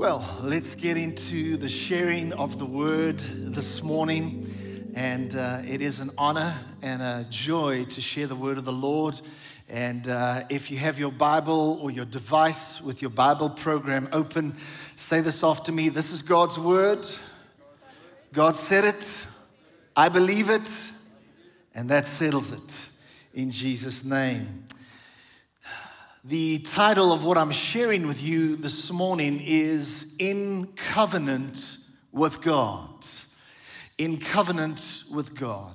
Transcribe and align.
Well, 0.00 0.24
let's 0.40 0.76
get 0.76 0.96
into 0.96 1.58
the 1.58 1.68
sharing 1.68 2.32
of 2.32 2.58
the 2.58 2.64
word 2.64 3.18
this 3.18 3.82
morning. 3.82 4.90
And 4.96 5.36
uh, 5.36 5.60
it 5.68 5.82
is 5.82 6.00
an 6.00 6.10
honor 6.16 6.56
and 6.80 7.02
a 7.02 7.26
joy 7.28 7.84
to 7.84 8.00
share 8.00 8.26
the 8.26 8.34
word 8.34 8.56
of 8.56 8.64
the 8.64 8.72
Lord. 8.72 9.20
And 9.68 10.08
uh, 10.08 10.44
if 10.48 10.70
you 10.70 10.78
have 10.78 10.98
your 10.98 11.12
Bible 11.12 11.78
or 11.82 11.90
your 11.90 12.06
device 12.06 12.80
with 12.80 13.02
your 13.02 13.10
Bible 13.10 13.50
program 13.50 14.08
open, 14.10 14.56
say 14.96 15.20
this 15.20 15.44
after 15.44 15.70
me 15.70 15.90
This 15.90 16.14
is 16.14 16.22
God's 16.22 16.58
word. 16.58 17.06
God 18.32 18.56
said 18.56 18.86
it. 18.86 19.26
I 19.94 20.08
believe 20.08 20.48
it. 20.48 20.92
And 21.74 21.90
that 21.90 22.06
settles 22.06 22.52
it 22.52 22.88
in 23.34 23.50
Jesus' 23.50 24.02
name. 24.02 24.64
The 26.24 26.58
title 26.58 27.14
of 27.14 27.24
what 27.24 27.38
I'm 27.38 27.50
sharing 27.50 28.06
with 28.06 28.22
you 28.22 28.54
this 28.54 28.90
morning 28.90 29.40
is 29.42 30.14
In 30.18 30.66
Covenant 30.76 31.78
with 32.12 32.42
God. 32.42 33.06
In 33.96 34.18
Covenant 34.18 35.04
with 35.10 35.34
God. 35.34 35.74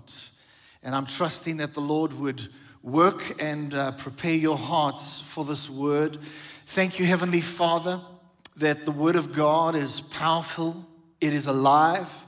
And 0.84 0.94
I'm 0.94 1.08
trusting 1.08 1.58
that 1.58 1.74
the 1.74 1.82
Lord 1.82 2.14
would 2.20 2.48
work 2.84 3.42
and 3.42 3.74
uh, 3.74 3.94
prepare 3.94 4.36
your 4.36 4.56
hearts 4.56 5.20
for 5.20 5.44
this 5.44 5.68
word. 5.68 6.20
Thank 6.68 7.00
you, 7.00 7.08
Heavenly 7.08 7.42
Father, 7.42 8.00
that 8.58 8.86
the 8.86 8.92
Word 8.92 9.16
of 9.16 9.34
God 9.34 9.74
is 9.74 10.00
powerful, 10.00 10.86
it 11.22 11.34
is 11.34 11.48
alive, 11.48 12.24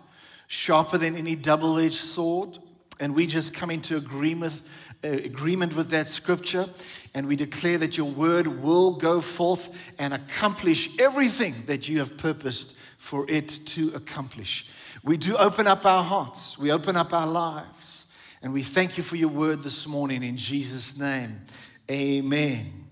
sharper 0.47 0.97
than 0.97 1.15
any 1.15 1.35
double 1.35 1.77
edged 1.77 2.03
sword. 2.03 2.57
And 2.99 3.13
we 3.13 3.27
just 3.27 3.53
come 3.53 3.69
into 3.69 3.95
agreement 3.95 4.63
agreement 5.03 5.75
with 5.75 5.89
that 5.89 6.09
scripture, 6.09 6.69
and 7.13 7.27
we 7.27 7.35
declare 7.35 7.77
that 7.77 7.97
your 7.97 8.09
word 8.09 8.47
will 8.47 8.95
go 8.97 9.21
forth 9.21 9.69
and 9.99 10.13
accomplish 10.13 10.89
everything 10.99 11.63
that 11.67 11.87
you 11.87 11.99
have 11.99 12.17
purposed 12.17 12.75
for 12.97 13.29
it 13.29 13.49
to 13.65 13.89
accomplish. 13.95 14.67
We 15.03 15.17
do 15.17 15.37
open 15.37 15.67
up 15.67 15.85
our 15.85 16.03
hearts, 16.03 16.57
we 16.57 16.71
open 16.71 16.97
up 16.97 17.13
our 17.13 17.27
lives, 17.27 18.05
and 18.41 18.53
we 18.53 18.63
thank 18.63 18.97
you 18.97 19.03
for 19.03 19.15
your 19.15 19.29
word 19.29 19.63
this 19.63 19.87
morning 19.87 20.23
in 20.23 20.37
Jesus' 20.37 20.97
name. 20.97 21.41
Amen. 21.89 22.85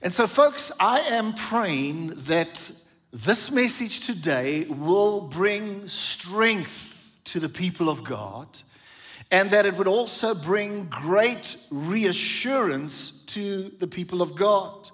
And 0.00 0.12
so, 0.12 0.26
folks, 0.26 0.70
I 0.78 1.00
am 1.00 1.34
praying 1.34 2.08
that 2.26 2.70
this 3.12 3.50
message 3.50 4.06
today 4.06 4.64
will 4.64 5.22
bring 5.22 5.88
strength 5.88 7.18
to 7.24 7.40
the 7.40 7.48
people 7.48 7.88
of 7.88 8.04
God 8.04 8.46
and 9.34 9.50
that 9.50 9.66
it 9.66 9.76
would 9.76 9.88
also 9.88 10.32
bring 10.32 10.84
great 10.84 11.56
reassurance 11.68 13.10
to 13.26 13.68
the 13.80 13.86
people 13.88 14.22
of 14.22 14.36
God. 14.36 14.88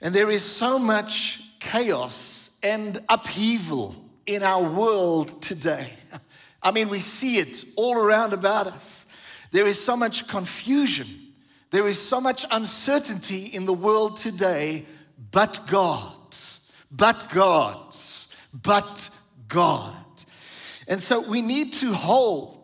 And 0.00 0.14
there 0.14 0.30
is 0.30 0.44
so 0.44 0.78
much 0.78 1.42
chaos 1.58 2.50
and 2.62 3.04
upheaval 3.08 3.96
in 4.24 4.44
our 4.44 4.62
world 4.62 5.42
today. 5.42 5.94
I 6.62 6.70
mean, 6.70 6.90
we 6.90 7.00
see 7.00 7.38
it 7.38 7.64
all 7.74 7.98
around 7.98 8.34
about 8.34 8.68
us. 8.68 9.04
There 9.50 9.66
is 9.66 9.84
so 9.84 9.96
much 9.96 10.28
confusion. 10.28 11.08
There 11.72 11.88
is 11.88 12.00
so 12.00 12.20
much 12.20 12.46
uncertainty 12.52 13.46
in 13.46 13.66
the 13.66 13.74
world 13.74 14.18
today, 14.18 14.86
but 15.32 15.66
God, 15.66 16.36
but 16.88 17.28
God, 17.30 17.96
but 18.52 19.10
God. 19.48 19.96
And 20.86 21.02
so 21.02 21.20
we 21.20 21.42
need 21.42 21.72
to 21.74 21.92
hold 21.92 22.59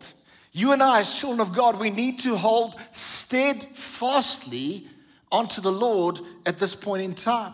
you 0.57 0.71
and 0.71 0.81
I, 0.81 1.01
as 1.01 1.13
children 1.13 1.39
of 1.39 1.53
God, 1.53 1.79
we 1.79 1.91
need 1.91 2.19
to 2.19 2.35
hold 2.35 2.75
steadfastly 2.91 4.87
onto 5.31 5.61
the 5.61 5.71
Lord 5.71 6.19
at 6.47 6.57
this 6.57 6.73
point 6.73 7.03
in 7.03 7.13
time 7.13 7.53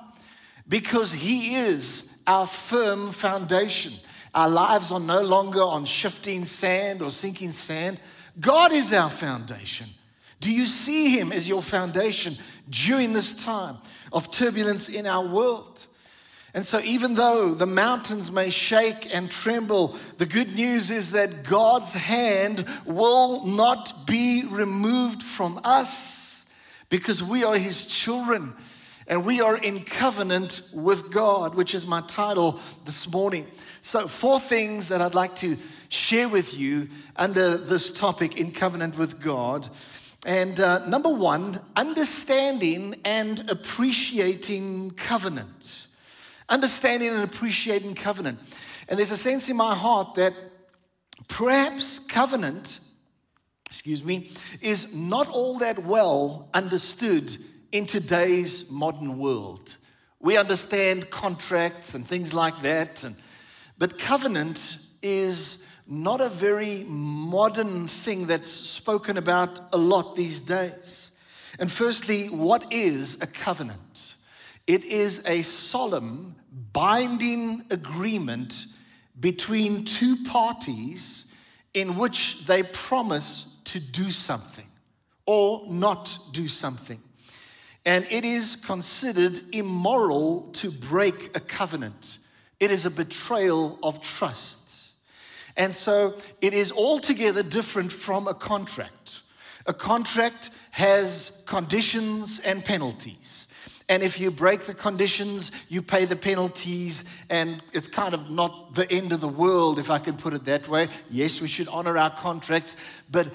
because 0.69 1.11
He 1.11 1.55
is 1.55 2.09
our 2.25 2.47
firm 2.47 3.11
foundation. 3.11 3.93
Our 4.33 4.47
lives 4.47 4.91
are 4.91 5.01
no 5.01 5.21
longer 5.21 5.61
on 5.61 5.83
shifting 5.83 6.45
sand 6.45 7.01
or 7.01 7.11
sinking 7.11 7.51
sand. 7.51 7.99
God 8.39 8.71
is 8.71 8.93
our 8.93 9.09
foundation. 9.09 9.87
Do 10.39 10.51
you 10.51 10.65
see 10.65 11.17
Him 11.19 11.33
as 11.33 11.49
your 11.49 11.61
foundation 11.61 12.37
during 12.69 13.11
this 13.11 13.43
time 13.43 13.77
of 14.13 14.31
turbulence 14.31 14.87
in 14.87 15.05
our 15.05 15.25
world? 15.25 15.87
And 16.55 16.63
so, 16.63 16.79
even 16.81 17.15
though 17.15 17.55
the 17.55 17.65
mountains 17.65 18.31
may 18.31 18.51
shake 18.51 19.13
and 19.13 19.31
tremble, 19.31 19.95
the 20.19 20.27
good 20.27 20.53
news 20.53 20.91
is 20.91 21.11
that 21.11 21.43
God's 21.43 21.93
hand 21.93 22.65
will 22.85 23.43
not 23.47 24.05
be 24.05 24.45
removed 24.45 25.23
from 25.23 25.59
us 25.63 26.45
because 26.89 27.23
we 27.23 27.43
are 27.43 27.57
His 27.57 27.87
children 27.87 28.53
and 29.07 29.25
we 29.25 29.41
are 29.41 29.57
in 29.57 29.83
covenant 29.83 30.61
with 30.71 31.11
God, 31.11 31.55
which 31.55 31.73
is 31.73 31.87
my 31.87 32.01
title 32.01 32.59
this 32.85 33.11
morning. 33.11 33.47
So, 33.81 34.07
four 34.07 34.39
things 34.39 34.89
that 34.89 35.01
I'd 35.01 35.15
like 35.15 35.35
to 35.37 35.57
share 35.89 36.29
with 36.29 36.53
you 36.53 36.87
under 37.15 37.57
this 37.57 37.91
topic 37.91 38.39
in 38.39 38.51
covenant 38.51 38.95
with 38.95 39.19
God. 39.19 39.69
And 40.23 40.59
uh, 40.59 40.85
number 40.87 41.09
one, 41.09 41.61
understanding 41.75 42.95
and 43.03 43.49
appreciating 43.49 44.91
covenant 44.91 45.82
understanding 46.53 47.09
and 47.09 47.23
appreciating 47.23 47.95
covenant. 47.95 48.39
And 48.87 48.99
there's 48.99 49.11
a 49.11 49.17
sense 49.17 49.49
in 49.49 49.57
my 49.57 49.73
heart 49.73 50.15
that 50.15 50.33
perhaps 51.27 51.97
covenant, 51.97 52.79
excuse 53.69 54.03
me, 54.03 54.29
is 54.61 54.93
not 54.93 55.27
all 55.29 55.57
that 55.59 55.83
well 55.83 56.49
understood 56.53 57.35
in 57.71 57.87
today's 57.87 58.69
modern 58.69 59.17
world. 59.17 59.75
We 60.19 60.37
understand 60.37 61.09
contracts 61.09 61.95
and 61.95 62.07
things 62.07 62.33
like 62.33 62.61
that, 62.61 63.03
and, 63.03 63.15
but 63.79 63.97
covenant 63.97 64.77
is 65.01 65.65
not 65.87 66.21
a 66.21 66.29
very 66.29 66.85
modern 66.87 67.87
thing 67.87 68.27
that's 68.27 68.49
spoken 68.49 69.17
about 69.17 69.59
a 69.73 69.77
lot 69.77 70.15
these 70.15 70.39
days. 70.39 71.11
And 71.59 71.71
firstly, 71.71 72.27
what 72.29 72.71
is 72.71 73.17
a 73.21 73.27
covenant? 73.27 74.13
It 74.65 74.85
is 74.85 75.21
a 75.25 75.41
solemn, 75.41 76.35
binding 76.71 77.63
agreement 77.71 78.65
between 79.19 79.85
two 79.85 80.23
parties 80.23 81.25
in 81.73 81.97
which 81.97 82.45
they 82.45 82.63
promise 82.63 83.57
to 83.65 83.79
do 83.79 84.11
something 84.11 84.67
or 85.25 85.65
not 85.67 86.17
do 86.31 86.47
something. 86.47 86.99
And 87.85 88.05
it 88.09 88.23
is 88.23 88.55
considered 88.55 89.41
immoral 89.53 90.49
to 90.53 90.71
break 90.71 91.35
a 91.35 91.39
covenant. 91.39 92.17
It 92.59 92.71
is 92.71 92.85
a 92.85 92.91
betrayal 92.91 93.79
of 93.83 94.01
trust. 94.01 94.91
And 95.57 95.73
so 95.73 96.15
it 96.41 96.53
is 96.53 96.71
altogether 96.71 97.43
different 97.43 97.91
from 97.91 98.27
a 98.27 98.33
contract. 98.33 99.21
A 99.65 99.73
contract 99.73 100.49
has 100.71 101.43
conditions 101.45 102.39
and 102.39 102.63
penalties. 102.65 103.47
And 103.89 104.01
if 104.01 104.19
you 104.19 104.31
break 104.31 104.61
the 104.61 104.73
conditions, 104.73 105.51
you 105.67 105.81
pay 105.81 106.05
the 106.05 106.15
penalties, 106.15 107.03
and 107.29 107.61
it's 107.73 107.87
kind 107.87 108.13
of 108.13 108.29
not 108.29 108.75
the 108.75 108.89
end 108.91 109.11
of 109.11 109.19
the 109.21 109.27
world, 109.27 109.77
if 109.77 109.89
I 109.89 109.99
can 109.99 110.15
put 110.15 110.33
it 110.33 110.45
that 110.45 110.67
way. 110.67 110.87
Yes, 111.09 111.41
we 111.41 111.47
should 111.47 111.67
honor 111.67 111.97
our 111.97 112.09
contracts, 112.09 112.75
but 113.11 113.27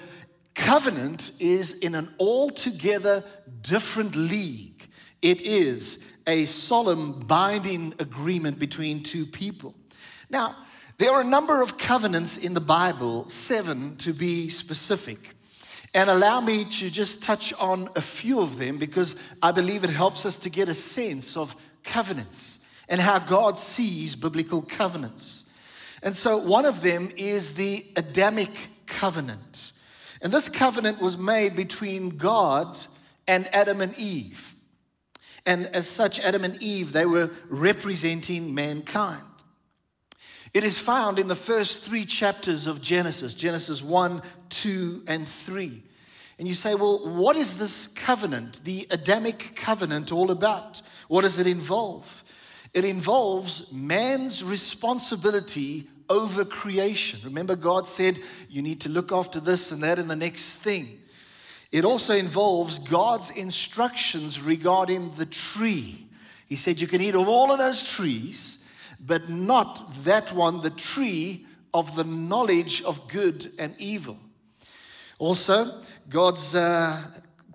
covenant 0.55 1.31
is 1.39 1.73
in 1.73 1.95
an 1.95 2.13
altogether 2.19 3.23
different 3.61 4.15
league. 4.15 4.89
It 5.21 5.41
is 5.41 5.99
a 6.25 6.45
solemn 6.45 7.19
binding 7.19 7.93
agreement 7.99 8.59
between 8.59 9.03
two 9.03 9.25
people. 9.25 9.75
Now, 10.29 10.55
there 10.97 11.11
are 11.11 11.21
a 11.21 11.25
number 11.25 11.61
of 11.61 11.77
covenants 11.77 12.37
in 12.37 12.53
the 12.53 12.61
Bible, 12.61 13.29
seven 13.29 13.95
to 13.97 14.13
be 14.13 14.49
specific. 14.49 15.35
And 15.93 16.09
allow 16.09 16.39
me 16.39 16.65
to 16.65 16.89
just 16.89 17.23
touch 17.23 17.51
on 17.53 17.89
a 17.95 18.01
few 18.01 18.39
of 18.41 18.57
them 18.59 18.77
because 18.77 19.15
I 19.41 19.51
believe 19.51 19.83
it 19.83 19.89
helps 19.89 20.25
us 20.25 20.37
to 20.39 20.49
get 20.49 20.69
a 20.69 20.73
sense 20.73 21.35
of 21.35 21.55
covenants 21.83 22.59
and 22.87 23.01
how 23.01 23.19
God 23.19 23.57
sees 23.57 24.15
biblical 24.15 24.61
covenants. 24.61 25.45
And 26.03 26.15
so 26.15 26.37
one 26.37 26.65
of 26.65 26.81
them 26.81 27.11
is 27.17 27.53
the 27.53 27.85
Adamic 27.95 28.51
covenant. 28.85 29.71
And 30.21 30.31
this 30.31 30.49
covenant 30.49 31.01
was 31.01 31.17
made 31.17 31.55
between 31.55 32.17
God 32.17 32.77
and 33.27 33.53
Adam 33.53 33.81
and 33.81 33.97
Eve. 33.97 34.55
And 35.45 35.67
as 35.67 35.87
such, 35.87 36.19
Adam 36.19 36.43
and 36.43 36.61
Eve, 36.61 36.91
they 36.91 37.05
were 37.05 37.31
representing 37.47 38.53
mankind. 38.53 39.23
It 40.53 40.63
is 40.63 40.79
found 40.79 41.19
in 41.19 41.27
the 41.27 41.35
first 41.35 41.83
three 41.83 42.05
chapters 42.05 42.65
of 42.65 42.81
Genesis 42.81 43.33
Genesis 43.33 43.83
1, 43.83 44.21
2, 44.49 45.03
and 45.07 45.27
3. 45.27 45.83
And 46.39 46.47
you 46.47 46.53
say, 46.53 46.73
well, 46.73 47.07
what 47.15 47.35
is 47.35 47.57
this 47.57 47.87
covenant, 47.87 48.63
the 48.63 48.87
Adamic 48.91 49.55
covenant, 49.55 50.11
all 50.11 50.31
about? 50.31 50.81
What 51.07 51.21
does 51.21 51.37
it 51.37 51.47
involve? 51.47 52.23
It 52.73 52.85
involves 52.85 53.73
man's 53.73 54.43
responsibility 54.43 55.87
over 56.09 56.45
creation. 56.45 57.19
Remember, 57.23 57.55
God 57.55 57.87
said, 57.87 58.19
you 58.47 58.61
need 58.61 58.81
to 58.81 58.89
look 58.89 59.11
after 59.11 59.39
this 59.39 59.71
and 59.71 59.83
that 59.83 59.99
and 59.99 60.09
the 60.09 60.15
next 60.15 60.55
thing. 60.55 60.99
It 61.71 61.85
also 61.85 62.15
involves 62.15 62.79
God's 62.79 63.29
instructions 63.31 64.41
regarding 64.41 65.11
the 65.11 65.25
tree. 65.25 66.07
He 66.47 66.55
said, 66.55 66.81
You 66.81 66.87
can 66.87 67.01
eat 67.01 67.13
of 67.13 67.27
all 67.27 67.51
of 67.51 67.59
those 67.59 67.83
trees, 67.83 68.58
but 68.99 69.29
not 69.29 70.03
that 70.03 70.33
one, 70.33 70.61
the 70.61 70.69
tree 70.69 71.45
of 71.73 71.95
the 71.95 72.03
knowledge 72.03 72.81
of 72.83 73.07
good 73.07 73.51
and 73.59 73.75
evil. 73.77 74.17
Also, 75.19 75.81
God's 76.09 76.55
uh, 76.55 77.01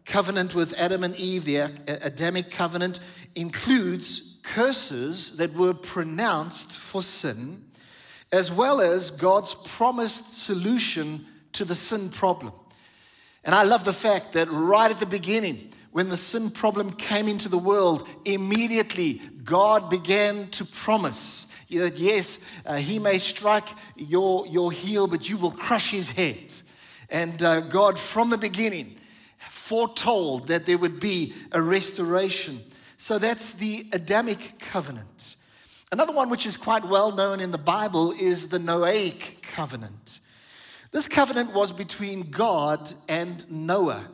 covenant 0.04 0.54
with 0.54 0.74
Adam 0.74 1.04
and 1.04 1.16
Eve, 1.16 1.44
the 1.44 1.56
Adamic 1.86 2.50
covenant, 2.50 3.00
includes 3.34 4.36
curses 4.42 5.36
that 5.38 5.52
were 5.54 5.74
pronounced 5.74 6.72
for 6.72 7.02
sin, 7.02 7.64
as 8.32 8.52
well 8.52 8.80
as 8.80 9.10
God's 9.10 9.54
promised 9.54 10.42
solution 10.42 11.26
to 11.52 11.64
the 11.64 11.74
sin 11.74 12.10
problem. 12.10 12.52
And 13.44 13.54
I 13.54 13.62
love 13.62 13.84
the 13.84 13.92
fact 13.92 14.32
that 14.34 14.50
right 14.50 14.90
at 14.90 15.00
the 15.00 15.06
beginning, 15.06 15.72
when 15.94 16.08
the 16.08 16.16
sin 16.16 16.50
problem 16.50 16.90
came 16.90 17.28
into 17.28 17.48
the 17.48 17.56
world, 17.56 18.08
immediately 18.24 19.22
God 19.44 19.88
began 19.88 20.48
to 20.48 20.64
promise 20.64 21.46
that 21.70 21.98
yes, 21.98 22.40
uh, 22.66 22.74
he 22.74 22.98
may 22.98 23.18
strike 23.18 23.68
your, 23.94 24.44
your 24.48 24.72
heel, 24.72 25.06
but 25.06 25.28
you 25.28 25.36
will 25.36 25.52
crush 25.52 25.92
his 25.92 26.10
head. 26.10 26.52
And 27.10 27.40
uh, 27.40 27.60
God, 27.60 27.96
from 27.96 28.30
the 28.30 28.38
beginning, 28.38 28.96
foretold 29.48 30.48
that 30.48 30.66
there 30.66 30.78
would 30.78 30.98
be 30.98 31.32
a 31.52 31.62
restoration. 31.62 32.60
So 32.96 33.20
that's 33.20 33.52
the 33.52 33.86
Adamic 33.92 34.58
covenant. 34.58 35.36
Another 35.92 36.12
one 36.12 36.28
which 36.28 36.44
is 36.44 36.56
quite 36.56 36.84
well 36.84 37.12
known 37.12 37.38
in 37.38 37.52
the 37.52 37.56
Bible 37.56 38.10
is 38.10 38.48
the 38.48 38.58
Noahic 38.58 39.42
covenant. 39.42 40.18
This 40.90 41.06
covenant 41.06 41.54
was 41.54 41.70
between 41.70 42.32
God 42.32 42.92
and 43.08 43.48
Noah. 43.48 44.08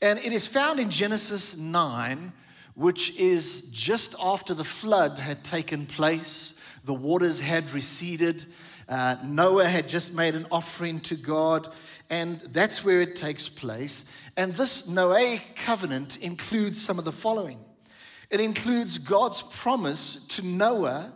And 0.00 0.18
it 0.20 0.32
is 0.32 0.46
found 0.46 0.78
in 0.78 0.90
Genesis 0.90 1.56
9, 1.56 2.32
which 2.74 3.18
is 3.18 3.62
just 3.72 4.14
after 4.22 4.54
the 4.54 4.64
flood 4.64 5.18
had 5.18 5.42
taken 5.42 5.86
place. 5.86 6.54
The 6.84 6.94
waters 6.94 7.40
had 7.40 7.72
receded. 7.72 8.44
Uh, 8.88 9.16
Noah 9.24 9.68
had 9.68 9.88
just 9.88 10.14
made 10.14 10.36
an 10.36 10.46
offering 10.52 11.00
to 11.00 11.16
God, 11.16 11.72
and 12.08 12.40
that's 12.52 12.84
where 12.84 13.02
it 13.02 13.16
takes 13.16 13.48
place. 13.48 14.04
And 14.36 14.54
this 14.54 14.84
Noahic 14.84 15.56
covenant 15.56 16.18
includes 16.18 16.80
some 16.80 16.98
of 16.98 17.04
the 17.04 17.12
following 17.12 17.58
it 18.30 18.40
includes 18.40 18.98
God's 18.98 19.40
promise 19.40 20.26
to 20.26 20.42
Noah 20.42 21.12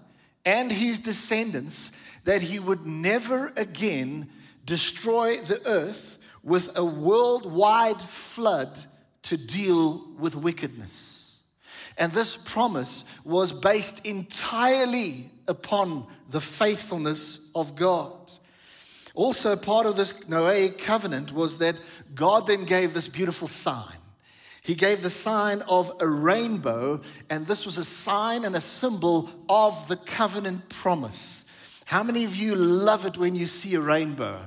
and 0.46 0.73
his 0.73 0.99
descendants 0.99 1.93
that 2.25 2.40
he 2.40 2.58
would 2.58 2.87
never 2.87 3.52
again 3.56 4.31
destroy 4.64 5.37
the 5.37 5.61
earth 5.67 6.19
with 6.43 6.77
a 6.77 6.85
worldwide 6.85 8.00
flood 8.00 8.79
to 9.23 9.37
deal 9.37 10.05
with 10.19 10.35
wickedness. 10.35 11.39
And 11.99 12.12
this 12.12 12.37
promise 12.37 13.05
was 13.25 13.53
based 13.53 14.05
entirely 14.06 15.31
upon 15.47 16.06
the 16.31 16.41
faithfulness 16.41 17.50
of 17.55 17.77
God. 17.77 18.12
Also, 19.15 19.56
part 19.56 19.87
of 19.87 19.97
this 19.97 20.12
Noahic 20.25 20.79
covenant 20.79 21.33
was 21.33 21.59
that 21.59 21.77
God 22.15 22.47
then 22.47 22.65
gave 22.65 22.94
this 22.94 23.09
beautiful 23.09 23.47
sign. 23.47 23.97
He 24.62 24.75
gave 24.75 25.03
the 25.03 25.11
sign 25.11 25.61
of 25.62 25.93
a 26.00 26.06
rainbow, 26.06 27.00
and 27.29 27.47
this 27.47 27.67
was 27.67 27.79
a 27.79 27.85
sign 27.85 28.44
and 28.44 28.55
a 28.55 28.61
symbol 28.61 29.29
of 29.49 29.89
the 29.89 29.97
covenant 29.97 30.69
promise. 30.69 31.44
How 31.85 32.03
many 32.03 32.25
of 32.25 32.37
you 32.37 32.55
love 32.55 33.05
it 33.05 33.19
when 33.19 33.35
you 33.35 33.47
see 33.47 33.75
a 33.75 33.81
rainbow? 33.81 34.41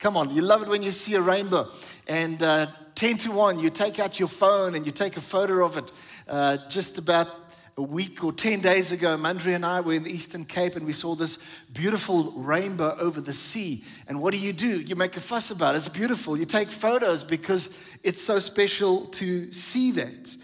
Come 0.00 0.16
on, 0.16 0.34
you 0.34 0.40
love 0.40 0.62
it 0.62 0.68
when 0.68 0.82
you 0.82 0.92
see 0.92 1.14
a 1.16 1.20
rainbow. 1.20 1.68
And 2.08 2.42
uh, 2.42 2.68
10 2.94 3.18
to 3.18 3.32
1, 3.32 3.58
you 3.58 3.68
take 3.68 3.98
out 3.98 4.18
your 4.18 4.28
phone 4.28 4.74
and 4.74 4.86
you 4.86 4.92
take 4.92 5.18
a 5.18 5.20
photo 5.20 5.62
of 5.62 5.76
it. 5.76 5.92
Uh, 6.26 6.56
just 6.70 6.96
about 6.96 7.28
a 7.76 7.82
week 7.82 8.24
or 8.24 8.32
10 8.32 8.60
days 8.60 8.92
ago, 8.92 9.18
Mandri 9.18 9.54
and 9.54 9.64
I 9.64 9.80
were 9.82 9.92
in 9.92 10.02
the 10.02 10.10
Eastern 10.10 10.46
Cape 10.46 10.74
and 10.74 10.86
we 10.86 10.94
saw 10.94 11.14
this 11.14 11.36
beautiful 11.74 12.32
rainbow 12.32 12.96
over 12.98 13.20
the 13.20 13.34
sea. 13.34 13.84
And 14.08 14.22
what 14.22 14.32
do 14.32 14.40
you 14.40 14.54
do? 14.54 14.80
You 14.80 14.96
make 14.96 15.18
a 15.18 15.20
fuss 15.20 15.50
about 15.50 15.74
it. 15.74 15.78
It's 15.78 15.88
beautiful. 15.88 16.34
You 16.34 16.46
take 16.46 16.70
photos 16.70 17.22
because 17.22 17.68
it's 18.02 18.22
so 18.22 18.38
special 18.38 19.04
to 19.08 19.52
see 19.52 19.90
that. 19.92 20.34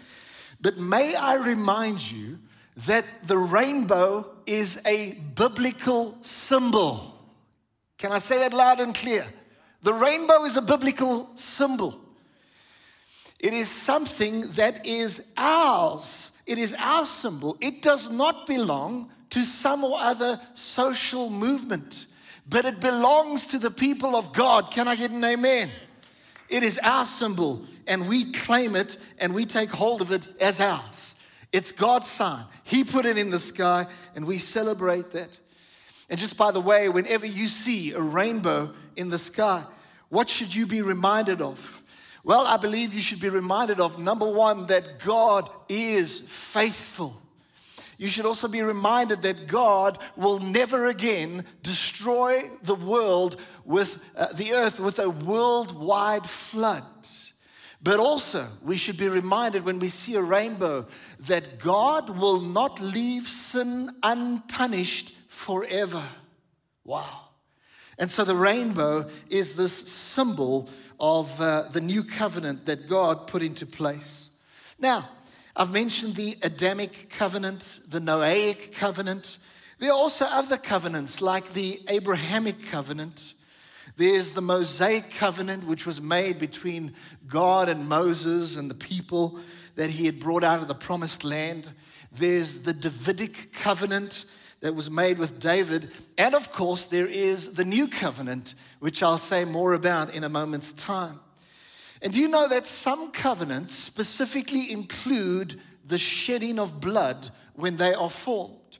But 0.61 0.77
may 0.77 1.15
I 1.15 1.33
remind 1.33 2.11
you 2.11 2.37
that 2.85 3.05
the 3.23 3.39
rainbow 3.39 4.29
is 4.45 4.79
a 4.85 5.13
biblical 5.33 6.15
symbol. 6.21 7.15
Can 7.97 8.11
I 8.11 8.19
say 8.19 8.37
that 8.37 8.53
loud 8.53 8.79
and 8.79 8.93
clear? 8.93 9.25
The 9.83 9.93
rainbow 9.93 10.43
is 10.43 10.57
a 10.57 10.61
biblical 10.61 11.29
symbol. 11.35 11.99
It 13.39 13.53
is 13.53 13.69
something 13.69 14.51
that 14.53 14.85
is 14.85 15.31
ours. 15.37 16.31
It 16.45 16.57
is 16.57 16.75
our 16.79 17.05
symbol. 17.05 17.57
It 17.61 17.81
does 17.81 18.09
not 18.09 18.47
belong 18.47 19.11
to 19.29 19.43
some 19.43 19.83
or 19.83 19.99
other 19.99 20.41
social 20.53 21.29
movement, 21.29 22.05
but 22.49 22.65
it 22.65 22.79
belongs 22.79 23.45
to 23.47 23.59
the 23.59 23.69
people 23.69 24.15
of 24.15 24.33
God. 24.33 24.71
Can 24.71 24.87
I 24.87 24.95
get 24.95 25.11
an 25.11 25.23
amen? 25.23 25.69
It 26.49 26.63
is 26.63 26.79
our 26.79 27.05
symbol, 27.05 27.65
and 27.85 28.07
we 28.07 28.31
claim 28.31 28.75
it 28.75 28.97
and 29.19 29.35
we 29.35 29.45
take 29.45 29.69
hold 29.69 30.01
of 30.01 30.11
it 30.11 30.27
as 30.39 30.59
ours. 30.59 31.15
It's 31.51 31.71
God's 31.71 32.07
sign. 32.07 32.45
He 32.63 32.83
put 32.83 33.05
it 33.05 33.17
in 33.17 33.29
the 33.29 33.39
sky, 33.39 33.87
and 34.15 34.25
we 34.25 34.37
celebrate 34.37 35.11
that. 35.11 35.37
And 36.09 36.19
just 36.19 36.37
by 36.37 36.51
the 36.51 36.61
way, 36.61 36.89
whenever 36.89 37.25
you 37.25 37.47
see 37.47 37.91
a 37.91 38.01
rainbow 38.01 38.73
in 38.95 39.09
the 39.09 39.17
sky, 39.17 39.63
what 40.09 40.29
should 40.29 40.55
you 40.55 40.65
be 40.65 40.81
reminded 40.81 41.41
of? 41.41 41.81
Well, 42.23 42.45
I 42.45 42.57
believe 42.57 42.93
you 42.93 43.01
should 43.01 43.19
be 43.19 43.29
reminded 43.29 43.79
of 43.79 43.99
number 43.99 44.27
one, 44.27 44.65
that 44.67 44.99
God 44.99 45.49
is 45.69 46.21
faithful. 46.21 47.21
You 47.97 48.07
should 48.07 48.25
also 48.25 48.47
be 48.47 48.61
reminded 48.61 49.23
that 49.23 49.47
God 49.47 49.97
will 50.15 50.39
never 50.39 50.85
again 50.85 51.45
destroy 51.63 52.51
the 52.61 52.75
world 52.75 53.41
with 53.65 53.97
uh, 54.15 54.33
the 54.33 54.53
earth 54.53 54.79
with 54.79 54.99
a 54.99 55.09
worldwide 55.09 56.29
flood. 56.29 56.83
But 57.81 57.99
also, 57.99 58.47
we 58.61 58.77
should 58.77 58.97
be 58.97 59.07
reminded 59.07 59.63
when 59.63 59.79
we 59.79 59.89
see 59.89 60.15
a 60.15 60.21
rainbow 60.21 60.87
that 61.21 61.59
God 61.59 62.09
will 62.09 62.41
not 62.41 62.81
leave 62.81 63.27
sin 63.27 63.91
unpunished 64.03 65.13
forever. 65.37 66.03
Wow. 66.83 67.21
And 67.99 68.11
so 68.11 68.23
the 68.23 68.35
rainbow 68.35 69.07
is 69.29 69.53
this 69.53 69.71
symbol 69.71 70.67
of 70.99 71.39
uh, 71.39 71.69
the 71.71 71.79
new 71.79 72.03
covenant 72.03 72.65
that 72.65 72.89
God 72.89 73.27
put 73.27 73.41
into 73.43 73.65
place. 73.65 74.29
Now, 74.79 75.07
I've 75.55 75.71
mentioned 75.71 76.15
the 76.15 76.37
Adamic 76.41 77.09
covenant, 77.11 77.79
the 77.87 77.99
Noahic 77.99 78.73
covenant. 78.73 79.37
There 79.79 79.91
are 79.91 79.97
also 79.97 80.25
other 80.25 80.57
covenants 80.57 81.21
like 81.21 81.53
the 81.53 81.81
Abrahamic 81.87 82.63
covenant. 82.65 83.33
There's 83.95 84.31
the 84.31 84.41
Mosaic 84.41 85.11
covenant, 85.11 85.65
which 85.65 85.85
was 85.85 86.01
made 86.01 86.39
between 86.39 86.93
God 87.27 87.69
and 87.69 87.87
Moses 87.87 88.55
and 88.55 88.69
the 88.69 88.75
people 88.75 89.39
that 89.75 89.91
he 89.91 90.05
had 90.07 90.19
brought 90.19 90.43
out 90.43 90.61
of 90.61 90.67
the 90.67 90.75
promised 90.75 91.23
land. 91.23 91.69
There's 92.11 92.63
the 92.63 92.73
Davidic 92.73 93.53
covenant, 93.53 94.25
that 94.61 94.75
was 94.75 94.89
made 94.89 95.17
with 95.17 95.39
David. 95.39 95.91
And 96.17 96.33
of 96.33 96.51
course, 96.51 96.85
there 96.85 97.07
is 97.07 97.53
the 97.53 97.65
new 97.65 97.87
covenant, 97.87 98.55
which 98.79 99.03
I'll 99.03 99.17
say 99.17 99.45
more 99.45 99.73
about 99.73 100.13
in 100.13 100.23
a 100.23 100.29
moment's 100.29 100.73
time. 100.73 101.19
And 102.01 102.13
do 102.13 102.19
you 102.19 102.27
know 102.27 102.47
that 102.47 102.67
some 102.67 103.11
covenants 103.11 103.75
specifically 103.75 104.71
include 104.71 105.59
the 105.85 105.97
shedding 105.97 106.59
of 106.59 106.79
blood 106.79 107.29
when 107.53 107.77
they 107.77 107.93
are 107.93 108.09
formed? 108.09 108.77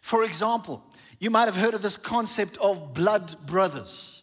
For 0.00 0.24
example, 0.24 0.82
you 1.18 1.30
might 1.30 1.46
have 1.46 1.56
heard 1.56 1.74
of 1.74 1.82
this 1.82 1.96
concept 1.96 2.56
of 2.58 2.94
blood 2.94 3.34
brothers. 3.46 4.22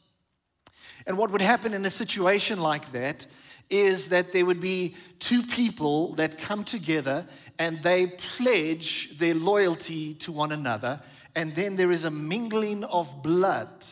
And 1.05 1.17
what 1.17 1.31
would 1.31 1.41
happen 1.41 1.73
in 1.73 1.85
a 1.85 1.89
situation 1.89 2.59
like 2.59 2.91
that 2.91 3.25
is 3.69 4.09
that 4.09 4.31
there 4.31 4.45
would 4.45 4.61
be 4.61 4.95
two 5.19 5.41
people 5.43 6.13
that 6.13 6.37
come 6.37 6.63
together 6.63 7.25
and 7.59 7.81
they 7.83 8.07
pledge 8.07 9.17
their 9.17 9.33
loyalty 9.33 10.13
to 10.15 10.31
one 10.31 10.51
another. 10.51 11.01
And 11.35 11.55
then 11.55 11.75
there 11.75 11.91
is 11.91 12.05
a 12.05 12.11
mingling 12.11 12.83
of 12.85 13.23
blood 13.23 13.85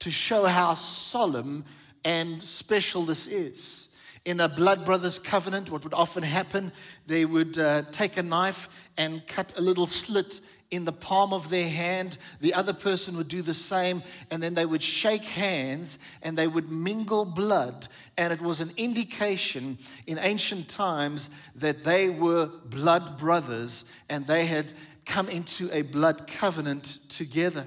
to 0.00 0.10
show 0.10 0.44
how 0.46 0.74
solemn 0.74 1.64
and 2.04 2.42
special 2.42 3.04
this 3.04 3.26
is. 3.26 3.88
In 4.24 4.40
a 4.40 4.48
blood 4.48 4.84
brothers 4.84 5.18
covenant, 5.18 5.70
what 5.70 5.84
would 5.84 5.94
often 5.94 6.22
happen, 6.22 6.72
they 7.06 7.24
would 7.24 7.58
uh, 7.58 7.82
take 7.92 8.16
a 8.16 8.22
knife 8.22 8.68
and 8.96 9.26
cut 9.26 9.56
a 9.56 9.60
little 9.60 9.86
slit 9.86 10.40
in 10.70 10.84
the 10.84 10.92
palm 10.92 11.32
of 11.32 11.48
their 11.48 11.68
hand. 11.68 12.18
The 12.40 12.54
other 12.54 12.72
person 12.72 13.16
would 13.16 13.28
do 13.28 13.42
the 13.42 13.54
same, 13.54 14.02
and 14.30 14.42
then 14.42 14.54
they 14.54 14.66
would 14.66 14.82
shake 14.82 15.24
hands 15.24 15.98
and 16.22 16.36
they 16.36 16.46
would 16.46 16.70
mingle 16.70 17.24
blood. 17.24 17.88
And 18.18 18.32
it 18.32 18.40
was 18.40 18.60
an 18.60 18.72
indication 18.76 19.78
in 20.06 20.18
ancient 20.18 20.68
times 20.68 21.30
that 21.56 21.84
they 21.84 22.08
were 22.08 22.50
blood 22.64 23.18
brothers 23.18 23.84
and 24.08 24.26
they 24.26 24.46
had 24.46 24.72
come 25.04 25.28
into 25.28 25.70
a 25.72 25.82
blood 25.82 26.26
covenant 26.26 26.98
together. 27.08 27.66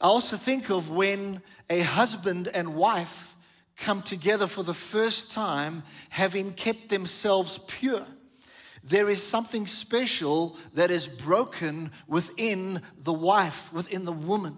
I 0.00 0.06
also 0.06 0.36
think 0.36 0.70
of 0.70 0.90
when 0.90 1.40
a 1.70 1.80
husband 1.80 2.48
and 2.48 2.74
wife 2.74 3.34
come 3.76 4.02
together 4.02 4.46
for 4.46 4.62
the 4.62 4.74
first 4.74 5.32
time, 5.32 5.82
having 6.10 6.52
kept 6.52 6.88
themselves 6.88 7.58
pure. 7.66 8.06
There 8.84 9.08
is 9.08 9.22
something 9.22 9.66
special 9.66 10.56
that 10.74 10.90
is 10.90 11.06
broken 11.06 11.90
within 12.08 12.82
the 13.02 13.12
wife, 13.12 13.72
within 13.72 14.04
the 14.04 14.12
woman. 14.12 14.56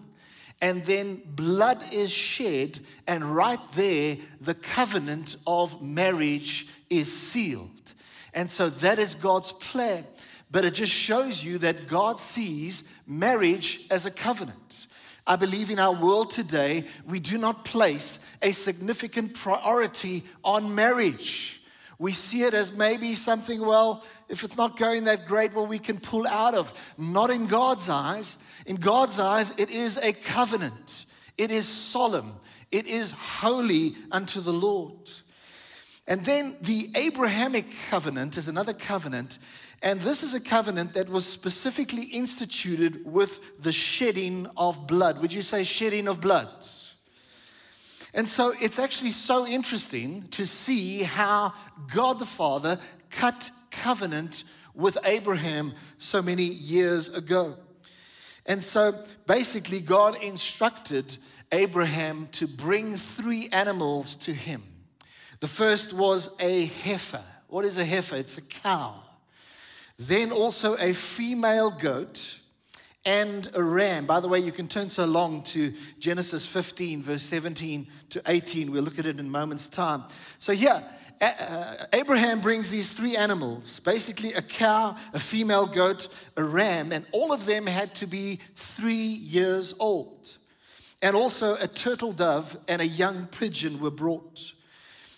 And 0.60 0.84
then 0.86 1.22
blood 1.26 1.78
is 1.92 2.10
shed, 2.10 2.78
and 3.06 3.36
right 3.36 3.60
there, 3.74 4.16
the 4.40 4.54
covenant 4.54 5.36
of 5.46 5.82
marriage 5.82 6.68
is 6.88 7.14
sealed. 7.14 7.92
And 8.32 8.50
so 8.50 8.70
that 8.70 8.98
is 8.98 9.14
God's 9.14 9.52
plan. 9.52 10.04
But 10.50 10.64
it 10.64 10.74
just 10.74 10.92
shows 10.92 11.42
you 11.42 11.58
that 11.58 11.88
God 11.88 12.18
sees 12.20 12.84
marriage 13.06 13.86
as 13.90 14.06
a 14.06 14.10
covenant. 14.10 14.86
I 15.26 15.36
believe 15.36 15.70
in 15.70 15.78
our 15.78 15.94
world 15.94 16.30
today, 16.30 16.84
we 17.06 17.18
do 17.18 17.38
not 17.38 17.64
place 17.64 18.20
a 18.40 18.52
significant 18.52 19.34
priority 19.34 20.22
on 20.44 20.74
marriage. 20.74 21.62
We 22.04 22.12
see 22.12 22.42
it 22.42 22.52
as 22.52 22.70
maybe 22.70 23.14
something, 23.14 23.64
well, 23.64 24.04
if 24.28 24.44
it's 24.44 24.58
not 24.58 24.76
going 24.76 25.04
that 25.04 25.24
great, 25.24 25.54
well, 25.54 25.66
we 25.66 25.78
can 25.78 25.98
pull 25.98 26.26
out 26.26 26.54
of. 26.54 26.70
Not 26.98 27.30
in 27.30 27.46
God's 27.46 27.88
eyes. 27.88 28.36
In 28.66 28.76
God's 28.76 29.18
eyes, 29.18 29.54
it 29.56 29.70
is 29.70 29.96
a 29.96 30.12
covenant, 30.12 31.06
it 31.38 31.50
is 31.50 31.66
solemn, 31.66 32.34
it 32.70 32.86
is 32.86 33.12
holy 33.12 33.94
unto 34.12 34.42
the 34.42 34.52
Lord. 34.52 35.10
And 36.06 36.22
then 36.26 36.58
the 36.60 36.90
Abrahamic 36.94 37.68
covenant 37.88 38.36
is 38.36 38.48
another 38.48 38.74
covenant. 38.74 39.38
And 39.82 39.98
this 40.02 40.22
is 40.22 40.34
a 40.34 40.40
covenant 40.40 40.92
that 40.92 41.08
was 41.08 41.24
specifically 41.24 42.02
instituted 42.02 43.06
with 43.06 43.40
the 43.62 43.72
shedding 43.72 44.46
of 44.58 44.86
blood. 44.86 45.22
Would 45.22 45.32
you 45.32 45.40
say 45.40 45.64
shedding 45.64 46.08
of 46.08 46.20
blood? 46.20 46.50
And 48.14 48.28
so 48.28 48.54
it's 48.60 48.78
actually 48.78 49.10
so 49.10 49.44
interesting 49.44 50.28
to 50.30 50.46
see 50.46 51.02
how 51.02 51.52
God 51.92 52.20
the 52.20 52.26
Father 52.26 52.78
cut 53.10 53.50
covenant 53.72 54.44
with 54.72 54.96
Abraham 55.04 55.74
so 55.98 56.22
many 56.22 56.44
years 56.44 57.08
ago. 57.08 57.56
And 58.46 58.62
so 58.62 59.04
basically, 59.26 59.80
God 59.80 60.22
instructed 60.22 61.16
Abraham 61.50 62.28
to 62.32 62.46
bring 62.46 62.96
three 62.96 63.48
animals 63.50 64.14
to 64.16 64.32
him. 64.32 64.62
The 65.40 65.48
first 65.48 65.92
was 65.92 66.36
a 66.38 66.66
heifer. 66.66 67.24
What 67.48 67.64
is 67.64 67.78
a 67.78 67.84
heifer? 67.84 68.16
It's 68.16 68.38
a 68.38 68.42
cow. 68.42 68.94
Then 69.98 70.30
also 70.30 70.76
a 70.76 70.92
female 70.92 71.70
goat 71.70 72.40
and 73.06 73.48
a 73.54 73.62
ram. 73.62 74.06
By 74.06 74.20
the 74.20 74.28
way, 74.28 74.38
you 74.38 74.52
can 74.52 74.68
turn 74.68 74.88
so 74.88 75.04
long 75.04 75.42
to 75.44 75.74
Genesis 75.98 76.46
15, 76.46 77.02
verse 77.02 77.22
17 77.22 77.86
to 78.10 78.22
18. 78.26 78.70
We'll 78.70 78.82
look 78.82 78.98
at 78.98 79.06
it 79.06 79.18
in 79.18 79.26
a 79.26 79.28
moment's 79.28 79.68
time. 79.68 80.04
So, 80.38 80.52
here, 80.52 80.82
uh, 81.20 81.86
Abraham 81.92 82.40
brings 82.40 82.70
these 82.70 82.92
three 82.92 83.16
animals 83.16 83.80
basically, 83.80 84.32
a 84.32 84.42
cow, 84.42 84.96
a 85.12 85.20
female 85.20 85.66
goat, 85.66 86.08
a 86.36 86.44
ram, 86.44 86.92
and 86.92 87.06
all 87.12 87.32
of 87.32 87.46
them 87.46 87.66
had 87.66 87.94
to 87.96 88.06
be 88.06 88.40
three 88.56 88.94
years 88.94 89.74
old. 89.78 90.36
And 91.02 91.14
also, 91.14 91.56
a 91.56 91.68
turtle 91.68 92.12
dove 92.12 92.56
and 92.66 92.80
a 92.80 92.86
young 92.86 93.26
pigeon 93.26 93.78
were 93.80 93.90
brought. 93.90 94.52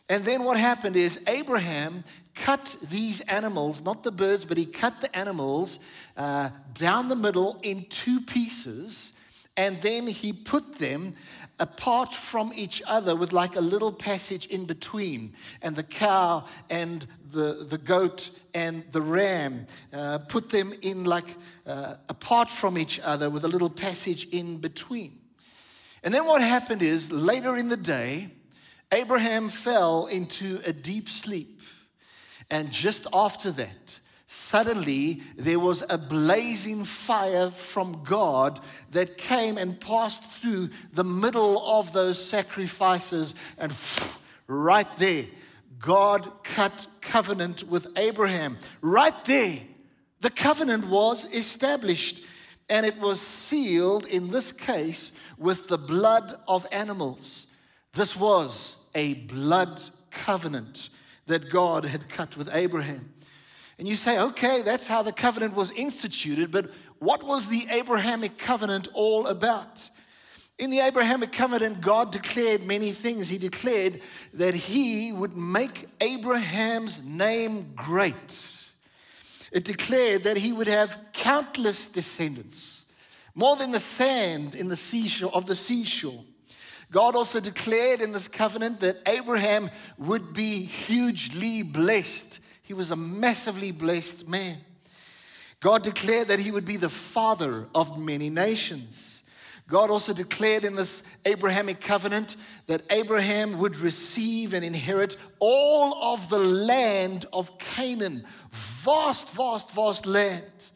And 0.09 0.25
then 0.25 0.45
what 0.45 0.57
happened 0.57 0.97
is 0.97 1.21
Abraham 1.27 2.05
cut 2.35 2.77
these 2.91 3.21
animals, 3.23 3.83
not 3.83 4.03
the 4.03 4.13
birds, 4.13 4.45
but 4.45 4.57
he 4.57 4.67
cut 4.67 5.01
the 5.01 5.15
animals 5.17 5.79
uh, 6.17 6.51
down 6.75 7.09
the 7.09 7.17
middle 7.17 7.59
in 7.63 7.87
two 7.89 8.21
pieces. 8.21 9.13
And 9.57 9.81
then 9.81 10.07
he 10.07 10.33
put 10.33 10.75
them 10.75 11.15
apart 11.59 12.13
from 12.13 12.53
each 12.55 12.83
other 12.87 13.17
with 13.17 13.33
like 13.33 13.57
a 13.57 13.61
little 13.61 13.93
passage 13.93 14.47
in 14.47 14.67
between. 14.67 15.33
And 15.63 15.75
the 15.75 15.83
cow 15.83 16.45
and 16.69 17.07
the, 17.33 17.67
the 17.69 17.79
goat 17.79 18.31
and 18.55 18.85
the 18.93 19.01
ram, 19.01 19.67
uh, 19.93 20.19
put 20.19 20.51
them 20.51 20.73
in 20.83 21.05
like 21.05 21.37
uh, 21.67 21.95
apart 22.09 22.51
from 22.51 22.79
each 22.79 23.01
other 23.01 23.31
with 23.31 23.45
a 23.45 23.49
little 23.49 23.71
passage 23.71 24.29
in 24.29 24.59
between. 24.59 25.19
And 26.03 26.13
then 26.15 26.27
what 26.27 26.43
happened 26.43 26.83
is 26.83 27.11
later 27.11 27.57
in 27.57 27.69
the 27.69 27.77
day, 27.77 28.31
Abraham 28.93 29.49
fell 29.49 30.07
into 30.07 30.61
a 30.65 30.73
deep 30.73 31.09
sleep. 31.09 31.61
And 32.51 32.71
just 32.71 33.07
after 33.13 33.51
that, 33.53 33.99
suddenly 34.29 35.23
there 35.37 35.59
was 35.59 35.83
a 35.89 35.99
blazing 35.99 36.85
fire 36.85 37.51
from 37.51 38.03
God 38.05 38.61
that 38.93 39.19
came 39.19 39.59
and 39.59 39.81
passed 39.81 40.23
through 40.23 40.71
the 40.93 41.05
middle 41.05 41.67
of 41.67 41.93
those 41.93 42.25
sacrifices. 42.25 43.35
And 43.59 43.73
right 44.47 44.89
there, 44.99 45.27
God 45.79 46.45
cut 46.45 46.87
covenant 47.01 47.65
with 47.65 47.89
Abraham. 47.97 48.59
Right 48.81 49.25
there, 49.25 49.59
the 50.21 50.31
covenant 50.31 50.87
was 50.87 51.25
established. 51.33 52.23
And 52.69 52.85
it 52.85 52.99
was 52.99 53.21
sealed, 53.21 54.07
in 54.07 54.31
this 54.31 54.51
case, 54.51 55.13
with 55.39 55.69
the 55.69 55.79
blood 55.79 56.39
of 56.49 56.67
animals. 56.73 57.46
This 57.97 58.15
was 58.15 58.77
a 58.95 59.15
blood 59.15 59.81
covenant 60.11 60.91
that 61.29 61.49
God 61.49 61.87
had 61.87 62.11
cut 62.11 62.37
with 62.37 62.51
Abraham. 62.53 63.11
And 63.79 63.89
you 63.89 63.97
say, 63.97 64.19
okay, 64.19 64.61
that's 64.61 64.87
how 64.87 65.03
the 65.03 65.13
covenant 65.13 65.55
was 65.55 65.71
instituted, 65.71 66.51
but 66.51 66.71
what 66.99 67.23
was 67.23 67.47
the 67.47 67.67
Abrahamic 67.71 68.37
covenant 68.37 68.89
all 68.93 69.27
about? 69.27 69.89
In 70.59 70.69
the 70.69 70.81
Abrahamic 70.81 71.33
covenant, 71.33 71.81
God 71.81 72.13
declared 72.13 72.67
many 72.67 72.93
things. 72.93 73.31
He 73.31 73.39
declared 73.39 74.03
that 74.35 74.55
He 74.55 75.11
would 75.13 75.35
make 75.35 75.89
Abraham's 76.03 77.03
name 77.03 77.73
great. 77.75 78.43
It 79.53 79.65
declared 79.65 80.25
that 80.25 80.37
He 80.37 80.53
would 80.53 80.67
have 80.67 80.99
countless 81.15 81.89
descendants, 81.89 82.85
more 83.35 83.57
than 83.57 83.73
the 83.73 83.81
sand 83.81 84.55
in 84.55 84.69
the 84.69 84.77
seashore 84.77 85.35
of 85.35 85.47
the 85.47 85.55
seashore. 85.55 86.25
God 86.97 87.15
also 87.15 87.41
declared 87.41 88.01
in 88.01 88.13
this 88.13 88.27
covenant 88.27 88.81
that 88.81 88.97
Abraham 89.07 89.69
would 89.99 90.33
be 90.33 90.63
hugely 90.63 91.63
blessed. 91.63 92.41
He 92.63 92.73
was 92.73 92.91
a 92.91 92.97
massively 92.97 93.71
blessed 93.71 94.27
man. 94.27 94.57
God 95.61 95.83
declared 95.83 96.29
that 96.29 96.39
he 96.39 96.51
would 96.51 96.65
be 96.65 96.79
the 96.79 96.89
father 96.89 97.67
of 97.75 97.99
many 97.99 98.31
nations. 98.31 99.25
God 99.69 99.91
also 99.91 100.15
declared 100.15 100.65
in 100.65 100.75
this 100.75 101.03
Abrahamic 101.27 101.83
covenant 101.83 102.37
that 102.67 102.81
Abraham 102.89 103.59
would 103.59 103.77
receive 103.77 104.55
and 104.55 104.65
inherit 104.65 105.19
all 105.39 106.15
of 106.15 106.31
the 106.31 106.39
land 106.39 107.27
of 107.31 107.59
Canaan. 107.59 108.25
Vast, 108.53 109.29
vast, 109.33 109.71
vast 109.73 110.07
land. 110.07 110.71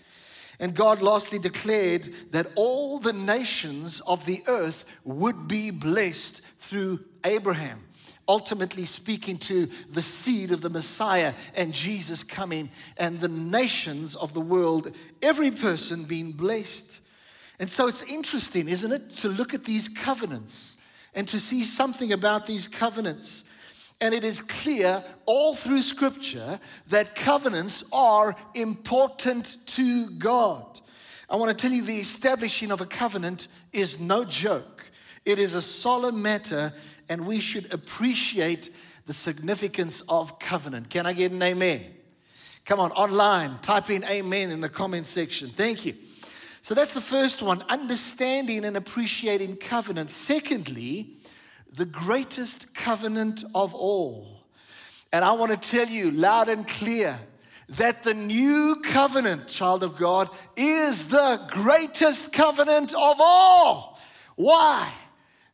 And 0.61 0.75
God 0.75 1.01
lastly 1.01 1.39
declared 1.39 2.13
that 2.33 2.47
all 2.55 2.99
the 2.99 3.15
nations 3.15 4.01
of 4.01 4.27
the 4.27 4.43
earth 4.47 4.85
would 5.05 5.49
be 5.49 5.71
blessed 5.71 6.43
through 6.59 7.01
Abraham, 7.25 7.83
ultimately 8.29 8.85
speaking 8.85 9.39
to 9.39 9.71
the 9.91 10.03
seed 10.03 10.53
of 10.53 10.61
the 10.61 10.69
Messiah 10.69 11.33
and 11.55 11.73
Jesus 11.73 12.23
coming, 12.23 12.71
and 12.99 13.21
the 13.21 13.29
nations 13.29 14.15
of 14.15 14.35
the 14.35 14.41
world, 14.41 14.95
every 15.23 15.51
person 15.51 16.05
being 16.05 16.33
blessed. 16.33 17.01
And 17.59 17.69
so 17.69 17.89
it's 17.89 18.03
interesting, 18.03 18.69
isn't 18.69 18.93
it, 18.93 19.17
to 19.17 19.29
look 19.29 19.55
at 19.55 19.65
these 19.65 19.89
covenants 19.89 20.77
and 21.15 21.27
to 21.29 21.41
see 21.41 21.65
something 21.65 22.13
about 22.13 22.47
these 22.47 22.69
covenants. 22.69 23.45
And 24.01 24.15
it 24.15 24.25
is 24.25 24.41
clear 24.41 25.05
all 25.27 25.55
through 25.55 25.83
Scripture 25.83 26.59
that 26.89 27.15
covenants 27.15 27.85
are 27.93 28.35
important 28.55 29.59
to 29.67 30.11
God. 30.13 30.81
I 31.29 31.37
want 31.37 31.57
to 31.57 31.63
tell 31.63 31.75
you 31.75 31.83
the 31.83 32.01
establishing 32.01 32.71
of 32.73 32.81
a 32.81 32.87
covenant 32.87 33.49
is 33.73 34.01
no 34.01 34.25
joke, 34.25 34.91
it 35.25 35.39
is 35.39 35.55
a 35.55 35.63
solemn 35.63 36.23
matter, 36.23 36.73
and 37.09 37.27
we 37.27 37.41
should 37.41 37.73
appreciate 37.73 38.71
the 39.07 39.13
significance 39.13 40.03
of 40.09 40.39
covenant. 40.39 40.89
Can 40.91 41.07
I 41.07 41.13
get 41.13 41.33
an 41.33 41.43
amen? 41.43 41.85
Come 42.65 42.81
on, 42.81 42.93
online, 42.93 43.59
type 43.59 43.91
in 43.91 44.05
amen 44.05 44.51
in 44.51 44.61
the 44.61 44.69
comment 44.69 45.07
section. 45.07 45.49
Thank 45.51 45.85
you. 45.85 45.95
So 46.63 46.75
that's 46.75 46.95
the 46.95 47.01
first 47.01 47.43
one 47.43 47.63
understanding 47.69 48.65
and 48.65 48.77
appreciating 48.77 49.57
covenant. 49.57 50.11
Secondly, 50.11 51.17
the 51.73 51.85
greatest 51.85 52.75
covenant 52.75 53.45
of 53.55 53.75
all. 53.75 54.45
And 55.13 55.25
I 55.25 55.33
want 55.33 55.51
to 55.51 55.71
tell 55.71 55.89
you 55.89 56.11
loud 56.11 56.49
and 56.49 56.67
clear 56.67 57.19
that 57.71 58.03
the 58.03 58.15
new 58.15 58.83
covenant, 58.85 59.47
child 59.49 59.85
of 59.85 59.97
God, 59.97 60.29
is 60.57 61.09
the 61.09 61.41
greatest 61.49 62.33
covenant 62.33 62.93
of 62.95 63.17
all. 63.21 63.99
Why? 64.35 64.93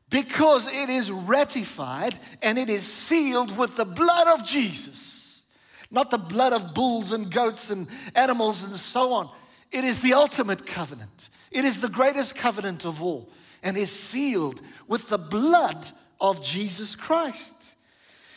Because 0.08 0.66
it 0.66 0.88
is 0.88 1.11
ratified 1.11 2.18
and 2.42 2.58
it 2.58 2.70
is 2.70 2.82
sealed 2.82 3.56
with 3.56 3.76
the 3.76 3.85
blood 3.85 4.28
of 4.28 4.46
Jesus, 4.46 5.42
not 5.90 6.11
the 6.11 6.18
blood 6.18 6.52
of 6.52 6.75
bulls 6.75 7.12
and 7.12 7.30
goats 7.30 7.70
and 7.70 7.88
animals 8.14 8.62
and 8.62 8.75
so 8.75 9.12
on. 9.12 9.28
It 9.73 9.85
is 9.85 10.00
the 10.00 10.14
ultimate 10.14 10.66
covenant. 10.66 11.28
It 11.50 11.64
is 11.64 11.80
the 11.80 11.88
greatest 11.88 12.35
covenant 12.37 12.87
of 12.87 13.02
all 13.02 13.30
and 13.62 13.76
is 13.76 13.90
sealed 13.90 14.62
with 14.87 15.08
the 15.08 15.18
blood 15.18 15.90
of 16.20 16.42
Jesus 16.42 16.94
Christ. 16.94 17.75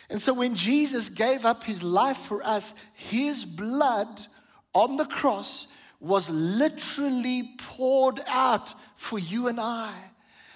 And 0.09 0.21
so 0.21 0.33
when 0.33 0.55
Jesus 0.55 1.09
gave 1.09 1.45
up 1.45 1.63
his 1.63 1.83
life 1.83 2.17
for 2.17 2.43
us, 2.43 2.74
his 2.93 3.45
blood 3.45 4.25
on 4.74 4.98
the 4.98 5.05
cross 5.05 5.67
was 6.00 6.29
literally 6.29 7.51
poured 7.57 8.19
out 8.27 8.74
for 8.95 9.19
you 9.19 9.48
and 9.48 9.59
I. 9.59 9.93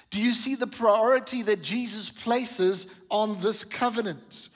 Do 0.10 0.22
you 0.22 0.32
see 0.32 0.56
the 0.56 0.68
priority 0.68 1.42
that 1.44 1.62
Jesus 1.62 2.10
places 2.10 2.88
on 3.10 3.40
this 3.42 3.64
covenant? 3.64 4.50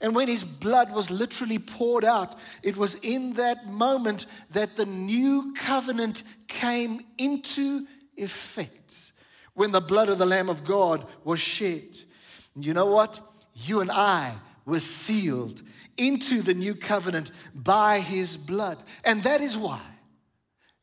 And 0.00 0.14
when 0.14 0.28
his 0.28 0.44
blood 0.44 0.92
was 0.92 1.10
literally 1.10 1.58
poured 1.58 2.04
out, 2.04 2.38
it 2.62 2.76
was 2.76 2.94
in 2.96 3.32
that 3.34 3.66
moment 3.66 4.26
that 4.52 4.76
the 4.76 4.86
new 4.86 5.54
covenant 5.56 6.22
came 6.46 7.00
into 7.18 7.86
effect. 8.16 9.12
When 9.54 9.72
the 9.72 9.80
blood 9.80 10.08
of 10.08 10.18
the 10.18 10.26
Lamb 10.26 10.48
of 10.48 10.62
God 10.62 11.06
was 11.24 11.40
shed. 11.40 11.98
And 12.58 12.66
you 12.66 12.74
know 12.74 12.86
what? 12.86 13.20
You 13.54 13.78
and 13.82 13.88
I 13.88 14.34
were 14.66 14.80
sealed 14.80 15.62
into 15.96 16.42
the 16.42 16.54
new 16.54 16.74
covenant 16.74 17.30
by 17.54 18.00
his 18.00 18.36
blood. 18.36 18.82
And 19.04 19.22
that 19.22 19.40
is 19.40 19.56
why 19.56 19.80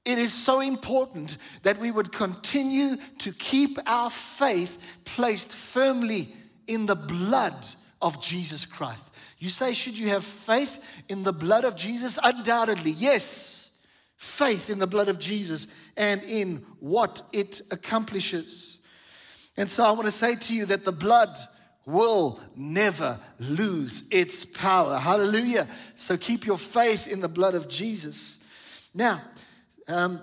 it 0.06 0.18
is 0.18 0.32
so 0.32 0.62
important 0.62 1.38
that 1.64 1.78
we 1.78 1.92
would 1.92 2.14
continue 2.14 2.96
to 3.18 3.34
keep 3.34 3.78
our 3.86 4.10
faith 4.10 4.78
placed 5.04 5.52
firmly 5.52 6.34
in 6.66 6.86
the 6.86 6.96
blood 6.96 7.68
of 8.02 8.22
Jesus 8.22 8.66
Christ. 8.66 9.10
You 9.38 9.50
say, 9.50 9.74
should 9.74 9.98
you 9.98 10.08
have 10.08 10.24
faith 10.24 10.82
in 11.10 11.24
the 11.24 11.34
blood 11.34 11.66
of 11.66 11.76
Jesus? 11.76 12.18
Undoubtedly, 12.24 12.92
yes. 12.92 13.70
Faith 14.16 14.70
in 14.70 14.80
the 14.80 14.88
blood 14.88 15.10
of 15.10 15.20
Jesus 15.20 15.68
and 15.98 16.24
in 16.24 16.66
what 16.80 17.22
it 17.34 17.60
accomplishes. 17.70 18.78
And 19.58 19.70
so 19.70 19.84
I 19.84 19.92
want 19.92 20.06
to 20.06 20.12
say 20.12 20.36
to 20.36 20.56
you 20.56 20.66
that 20.68 20.86
the 20.86 20.94
blood 20.94 21.38
will 21.86 22.40
never 22.56 23.20
lose 23.40 24.04
its 24.10 24.44
power. 24.44 24.98
Hallelujah. 24.98 25.68
So 25.96 26.18
keep 26.18 26.46
your 26.46 26.58
faith 26.58 27.08
in 27.08 27.22
the 27.22 27.28
blood 27.28 27.56
of 27.56 27.68
Jesus. 27.68 28.38
Now, 28.94 29.22
um, 29.88 30.22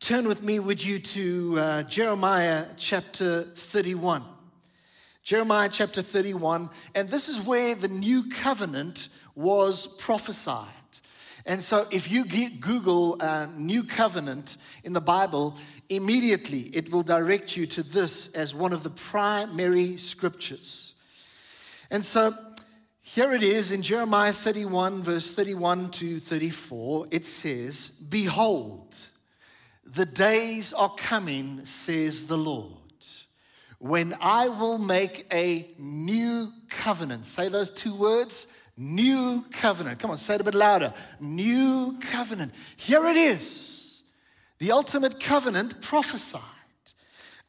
turn 0.00 0.28
with 0.28 0.42
me, 0.42 0.58
would 0.58 0.84
you, 0.84 0.98
to 0.98 1.58
uh, 1.58 1.82
Jeremiah 1.84 2.66
chapter 2.76 3.44
31. 3.54 4.22
Jeremiah 5.22 5.68
chapter 5.72 6.02
31, 6.02 6.70
and 6.94 7.10
this 7.10 7.28
is 7.28 7.40
where 7.40 7.74
the 7.74 7.88
new 7.88 8.30
covenant 8.30 9.08
was 9.34 9.88
prophesied. 9.98 10.68
And 11.46 11.62
so, 11.62 11.86
if 11.90 12.10
you 12.10 12.24
Google 12.24 13.16
uh, 13.20 13.46
New 13.56 13.84
Covenant 13.84 14.56
in 14.82 14.92
the 14.92 15.00
Bible, 15.00 15.56
immediately 15.88 16.70
it 16.74 16.90
will 16.90 17.02
direct 17.02 17.56
you 17.56 17.66
to 17.66 17.82
this 17.82 18.28
as 18.34 18.54
one 18.54 18.72
of 18.72 18.82
the 18.82 18.90
primary 18.90 19.96
scriptures. 19.96 20.94
And 21.90 22.04
so, 22.04 22.36
here 23.02 23.32
it 23.32 23.42
is 23.42 23.70
in 23.70 23.82
Jeremiah 23.82 24.32
31, 24.32 25.02
verse 25.02 25.32
31 25.32 25.90
to 25.92 26.18
34. 26.18 27.06
It 27.10 27.24
says, 27.24 27.88
Behold, 27.88 28.94
the 29.84 30.06
days 30.06 30.72
are 30.72 30.92
coming, 30.96 31.64
says 31.64 32.26
the 32.26 32.36
Lord 32.36 32.72
when 33.78 34.14
I 34.20 34.48
will 34.48 34.78
make 34.78 35.26
a 35.32 35.70
new 35.78 36.50
covenant. 36.68 37.26
Say 37.26 37.48
those 37.48 37.70
two 37.70 37.94
words 37.94 38.46
new 38.76 39.44
covenant. 39.52 39.98
Come 39.98 40.10
on, 40.10 40.18
say 40.18 40.34
it 40.34 40.40
a 40.40 40.44
bit 40.44 40.54
louder. 40.54 40.92
New 41.18 41.98
covenant. 42.00 42.52
Here 42.76 43.04
it 43.06 43.16
is 43.16 43.75
the 44.58 44.72
ultimate 44.72 45.20
covenant 45.20 45.80
prophesied. 45.80 46.42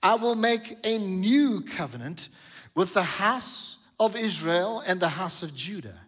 I 0.03 0.15
will 0.15 0.35
make 0.35 0.77
a 0.83 0.97
new 0.97 1.61
covenant 1.61 2.29
with 2.75 2.93
the 2.93 3.03
house 3.03 3.77
of 3.99 4.15
Israel 4.15 4.83
and 4.85 4.99
the 4.99 5.09
house 5.09 5.41
of 5.41 5.55
Judah. 5.55 5.99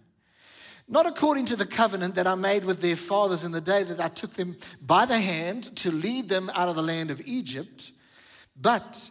Not 0.88 1.06
according 1.06 1.46
to 1.46 1.56
the 1.56 1.66
covenant 1.66 2.16
that 2.16 2.28
I 2.28 2.36
made 2.36 2.66
with 2.66 2.82
their 2.82 2.96
fathers 2.96 3.44
in 3.44 3.52
the 3.52 3.62
day 3.62 3.84
that 3.84 4.00
I 4.00 4.08
took 4.08 4.34
them 4.34 4.58
by 4.82 5.06
the 5.06 5.20
hand 5.20 5.76
to 5.78 5.92
lead 5.92 6.30
them 6.30 6.50
out 6.54 6.70
of 6.70 6.76
the 6.76 6.84
land 6.84 7.12
of 7.12 7.22
Egypt, 7.26 7.92
but 8.60 9.10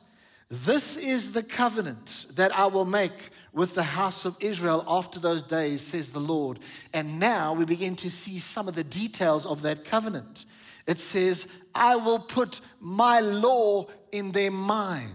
this 0.50 0.96
is 0.96 1.32
the 1.32 1.42
covenant 1.42 2.26
that 2.34 2.56
I 2.56 2.66
will 2.66 2.84
make 2.84 3.30
with 3.52 3.74
the 3.74 3.82
house 3.82 4.24
of 4.24 4.36
Israel 4.40 4.84
after 4.86 5.20
those 5.20 5.42
days, 5.42 5.80
says 5.80 6.10
the 6.10 6.20
Lord. 6.20 6.58
And 6.92 7.18
now 7.18 7.52
we 7.52 7.64
begin 7.64 7.96
to 7.96 8.10
see 8.10 8.38
some 8.38 8.68
of 8.68 8.74
the 8.74 8.84
details 8.84 9.46
of 9.46 9.62
that 9.62 9.84
covenant. 9.84 10.46
It 10.88 10.98
says, 10.98 11.46
I 11.74 11.96
will 11.96 12.18
put 12.18 12.62
my 12.80 13.20
law 13.20 13.88
in 14.10 14.32
their 14.32 14.50
minds 14.50 15.12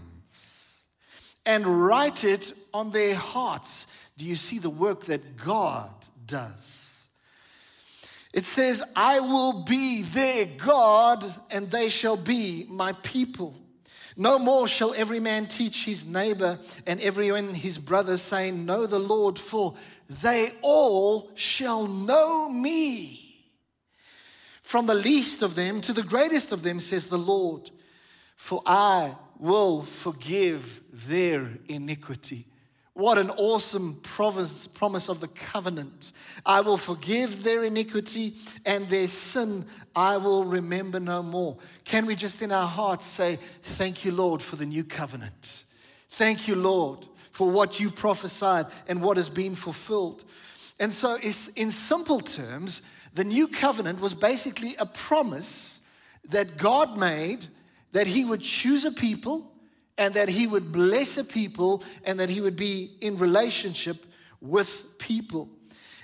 and 1.47 1.65
write 1.65 2.23
it 2.23 2.53
on 2.75 2.91
their 2.91 3.15
hearts. 3.15 3.87
Do 4.15 4.23
you 4.23 4.35
see 4.35 4.59
the 4.59 4.69
work 4.69 5.05
that 5.05 5.35
God 5.35 5.89
does? 6.27 7.07
It 8.33 8.45
says, 8.45 8.83
I 8.95 9.19
will 9.19 9.63
be 9.63 10.03
their 10.03 10.45
God 10.45 11.33
and 11.49 11.71
they 11.71 11.89
shall 11.89 12.17
be 12.17 12.67
my 12.69 12.93
people. 12.93 13.55
No 14.15 14.37
more 14.37 14.67
shall 14.67 14.93
every 14.93 15.19
man 15.19 15.47
teach 15.47 15.85
his 15.85 16.05
neighbor 16.05 16.59
and 16.85 17.01
everyone 17.01 17.49
his 17.49 17.79
brother, 17.79 18.17
saying, 18.17 18.63
Know 18.63 18.85
the 18.85 18.99
Lord, 18.99 19.39
for 19.39 19.73
they 20.21 20.51
all 20.61 21.31
shall 21.33 21.87
know 21.87 22.47
me. 22.47 23.22
From 24.73 24.87
the 24.87 24.95
least 24.95 25.43
of 25.43 25.53
them 25.53 25.81
to 25.81 25.93
the 25.93 26.01
greatest 26.01 26.51
of 26.51 26.63
them, 26.63 26.79
says 26.79 27.05
the 27.05 27.15
Lord, 27.15 27.69
for 28.35 28.63
I 28.65 29.13
will 29.37 29.83
forgive 29.83 30.81
their 30.91 31.59
iniquity. 31.67 32.47
What 32.93 33.19
an 33.19 33.29
awesome 33.29 33.99
promise, 34.01 35.09
of 35.09 35.19
the 35.19 35.27
covenant. 35.27 36.11
I 36.43 36.61
will 36.61 36.79
forgive 36.79 37.43
their 37.43 37.63
iniquity 37.63 38.33
and 38.65 38.89
their 38.89 39.07
sin 39.07 39.67
I 39.95 40.17
will 40.17 40.43
remember 40.43 40.99
no 40.99 41.21
more. 41.21 41.55
Can 41.83 42.07
we 42.07 42.15
just 42.15 42.41
in 42.41 42.51
our 42.51 42.65
hearts 42.67 43.05
say, 43.05 43.37
Thank 43.61 44.03
you, 44.03 44.11
Lord, 44.11 44.41
for 44.41 44.55
the 44.55 44.65
new 44.65 44.83
covenant? 44.83 45.65
Thank 46.09 46.47
you, 46.47 46.55
Lord, 46.55 47.05
for 47.31 47.47
what 47.47 47.79
you 47.79 47.91
prophesied 47.91 48.65
and 48.87 49.03
what 49.03 49.17
has 49.17 49.29
been 49.29 49.53
fulfilled. 49.53 50.23
And 50.79 50.91
so, 50.91 51.19
in 51.19 51.69
simple 51.69 52.19
terms, 52.19 52.81
the 53.13 53.23
new 53.23 53.47
covenant 53.47 53.99
was 53.99 54.13
basically 54.13 54.75
a 54.77 54.85
promise 54.85 55.79
that 56.29 56.57
God 56.57 56.97
made 56.97 57.47
that 57.91 58.07
He 58.07 58.25
would 58.25 58.41
choose 58.41 58.85
a 58.85 58.91
people 58.91 59.53
and 59.97 60.13
that 60.15 60.29
he 60.29 60.47
would 60.47 60.71
bless 60.71 61.17
a 61.17 61.23
people 61.23 61.83
and 62.03 62.19
that 62.19 62.29
he 62.29 62.41
would 62.41 62.55
be 62.55 62.95
in 63.01 63.17
relationship 63.17 64.05
with 64.41 64.97
people. 64.97 65.49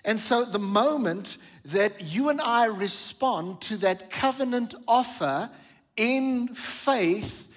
And 0.05 0.19
so, 0.19 0.45
the 0.45 0.59
moment 0.59 1.37
that 1.65 2.01
you 2.01 2.29
and 2.29 2.39
I 2.39 2.65
respond 2.65 3.61
to 3.61 3.77
that 3.77 4.09
covenant 4.09 4.75
offer 4.87 5.49
in 5.97 6.49
faith, 6.55 7.47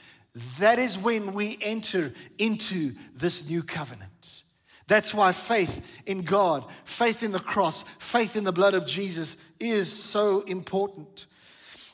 that 0.58 0.78
is 0.78 0.98
when 0.98 1.34
we 1.34 1.58
enter 1.62 2.12
into 2.38 2.94
this 3.14 3.48
new 3.48 3.62
covenant. 3.62 4.11
That's 4.92 5.14
why 5.14 5.32
faith 5.32 5.82
in 6.04 6.20
God, 6.20 6.66
faith 6.84 7.22
in 7.22 7.32
the 7.32 7.40
cross, 7.40 7.82
faith 7.98 8.36
in 8.36 8.44
the 8.44 8.52
blood 8.52 8.74
of 8.74 8.86
Jesus 8.86 9.38
is 9.58 9.90
so 9.90 10.42
important. 10.42 11.24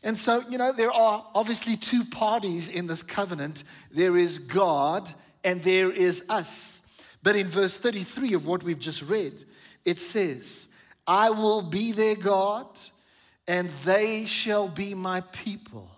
And 0.02 0.18
so, 0.18 0.42
you 0.50 0.58
know, 0.58 0.72
there 0.72 0.90
are 0.90 1.24
obviously 1.32 1.76
two 1.76 2.04
parties 2.04 2.68
in 2.68 2.88
this 2.88 3.04
covenant 3.04 3.62
there 3.92 4.16
is 4.16 4.40
God 4.40 5.14
and 5.44 5.62
there 5.62 5.92
is 5.92 6.24
us. 6.28 6.82
But 7.22 7.36
in 7.36 7.46
verse 7.46 7.78
33 7.78 8.34
of 8.34 8.46
what 8.46 8.64
we've 8.64 8.80
just 8.80 9.02
read, 9.02 9.44
it 9.84 10.00
says, 10.00 10.66
I 11.06 11.30
will 11.30 11.62
be 11.62 11.92
their 11.92 12.16
God 12.16 12.66
and 13.46 13.70
they 13.84 14.26
shall 14.26 14.66
be 14.66 14.94
my 14.94 15.20
people. 15.20 15.88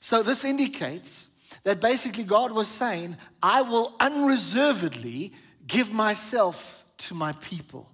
So 0.00 0.24
this 0.24 0.44
indicates 0.44 1.28
that 1.62 1.80
basically 1.80 2.24
God 2.24 2.50
was 2.50 2.66
saying, 2.66 3.18
I 3.40 3.62
will 3.62 3.94
unreservedly 4.00 5.34
give 5.72 5.90
myself 5.90 6.84
to 6.98 7.14
my 7.14 7.32
people. 7.32 7.88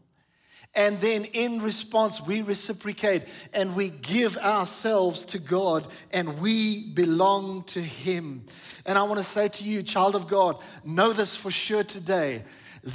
And 0.74 1.00
then 1.00 1.24
in 1.26 1.62
response, 1.62 2.20
we 2.20 2.42
reciprocate 2.42 3.22
and 3.54 3.74
we 3.74 3.88
give 3.88 4.36
ourselves 4.36 5.24
to 5.26 5.38
God 5.38 5.86
and 6.12 6.40
we 6.40 6.90
belong 6.92 7.62
to 7.68 7.80
Him. 7.80 8.44
And 8.84 8.98
I 8.98 9.04
want 9.04 9.18
to 9.18 9.24
say 9.24 9.48
to 9.48 9.64
you, 9.64 9.82
child 9.82 10.14
of 10.14 10.28
God, 10.28 10.58
know 10.84 11.12
this 11.12 11.34
for 11.34 11.50
sure 11.50 11.84
today 11.84 12.44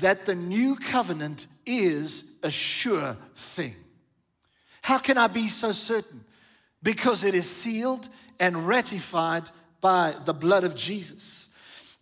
that 0.02 0.26
the 0.26 0.36
new 0.36 0.76
covenant 0.76 1.48
is 1.66 2.34
a 2.44 2.52
sure 2.52 3.18
thing. 3.38 3.76
How 4.82 4.98
can 4.98 5.18
I 5.18 5.28
be 5.28 5.48
so 5.48 5.72
certain? 5.72 6.26
Because 6.82 7.24
it 7.24 7.34
is 7.34 7.50
sealed 7.50 8.08
and 8.40 8.68
ratified 8.68 9.50
by 9.80 10.14
the 10.26 10.34
blood 10.34 10.66
of 10.66 10.76
Jesus. 10.76 11.48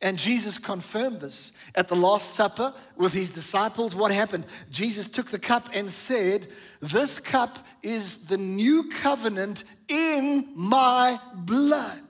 And 0.01 0.17
Jesus 0.17 0.57
confirmed 0.57 1.19
this 1.19 1.51
at 1.75 1.87
the 1.87 1.95
Last 1.95 2.33
Supper 2.33 2.73
with 2.95 3.13
his 3.13 3.29
disciples. 3.29 3.93
What 3.95 4.11
happened? 4.11 4.45
Jesus 4.71 5.07
took 5.07 5.29
the 5.29 5.39
cup 5.39 5.69
and 5.73 5.91
said, 5.91 6.47
This 6.81 7.19
cup 7.19 7.59
is 7.83 8.25
the 8.25 8.37
new 8.37 8.89
covenant 8.89 9.63
in 9.87 10.51
my 10.55 11.19
blood, 11.35 12.01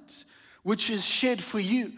which 0.63 0.89
is 0.89 1.05
shed 1.05 1.43
for 1.43 1.59
you. 1.59 1.91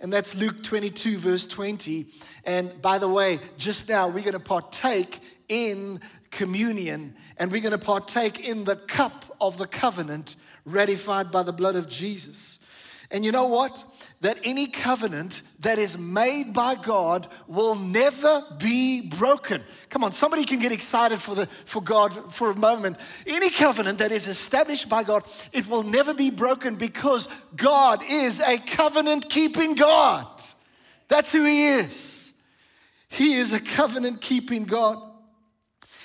And 0.00 0.12
that's 0.12 0.34
Luke 0.34 0.62
22, 0.62 1.18
verse 1.18 1.46
20. 1.46 2.06
And 2.44 2.80
by 2.82 2.98
the 2.98 3.08
way, 3.08 3.38
just 3.56 3.88
now 3.88 4.08
we're 4.08 4.24
going 4.24 4.32
to 4.32 4.40
partake 4.40 5.20
in 5.48 6.00
communion 6.30 7.16
and 7.36 7.50
we're 7.50 7.60
going 7.60 7.72
to 7.72 7.78
partake 7.78 8.40
in 8.40 8.64
the 8.64 8.76
cup 8.76 9.36
of 9.40 9.56
the 9.56 9.66
covenant 9.66 10.36
ratified 10.64 11.30
by 11.30 11.42
the 11.42 11.52
blood 11.52 11.76
of 11.76 11.88
Jesus. 11.88 12.58
And 13.10 13.24
you 13.24 13.32
know 13.32 13.46
what? 13.46 13.84
That 14.20 14.38
any 14.42 14.66
covenant 14.66 15.42
that 15.60 15.78
is 15.78 15.96
made 15.96 16.52
by 16.52 16.74
God 16.74 17.28
will 17.46 17.76
never 17.76 18.44
be 18.58 19.08
broken. 19.08 19.62
Come 19.90 20.02
on, 20.02 20.10
somebody 20.12 20.44
can 20.44 20.58
get 20.58 20.72
excited 20.72 21.20
for, 21.20 21.36
the, 21.36 21.46
for 21.64 21.80
God 21.80 22.34
for 22.34 22.50
a 22.50 22.54
moment. 22.54 22.96
Any 23.26 23.48
covenant 23.48 24.00
that 24.00 24.10
is 24.10 24.26
established 24.26 24.88
by 24.88 25.04
God, 25.04 25.24
it 25.52 25.68
will 25.68 25.84
never 25.84 26.14
be 26.14 26.30
broken 26.30 26.74
because 26.74 27.28
God 27.54 28.02
is 28.08 28.40
a 28.40 28.58
covenant 28.58 29.30
keeping 29.30 29.76
God. 29.76 30.26
That's 31.06 31.32
who 31.32 31.44
He 31.44 31.68
is. 31.68 32.32
He 33.08 33.34
is 33.34 33.52
a 33.52 33.60
covenant 33.60 34.20
keeping 34.20 34.64
God. 34.64 35.02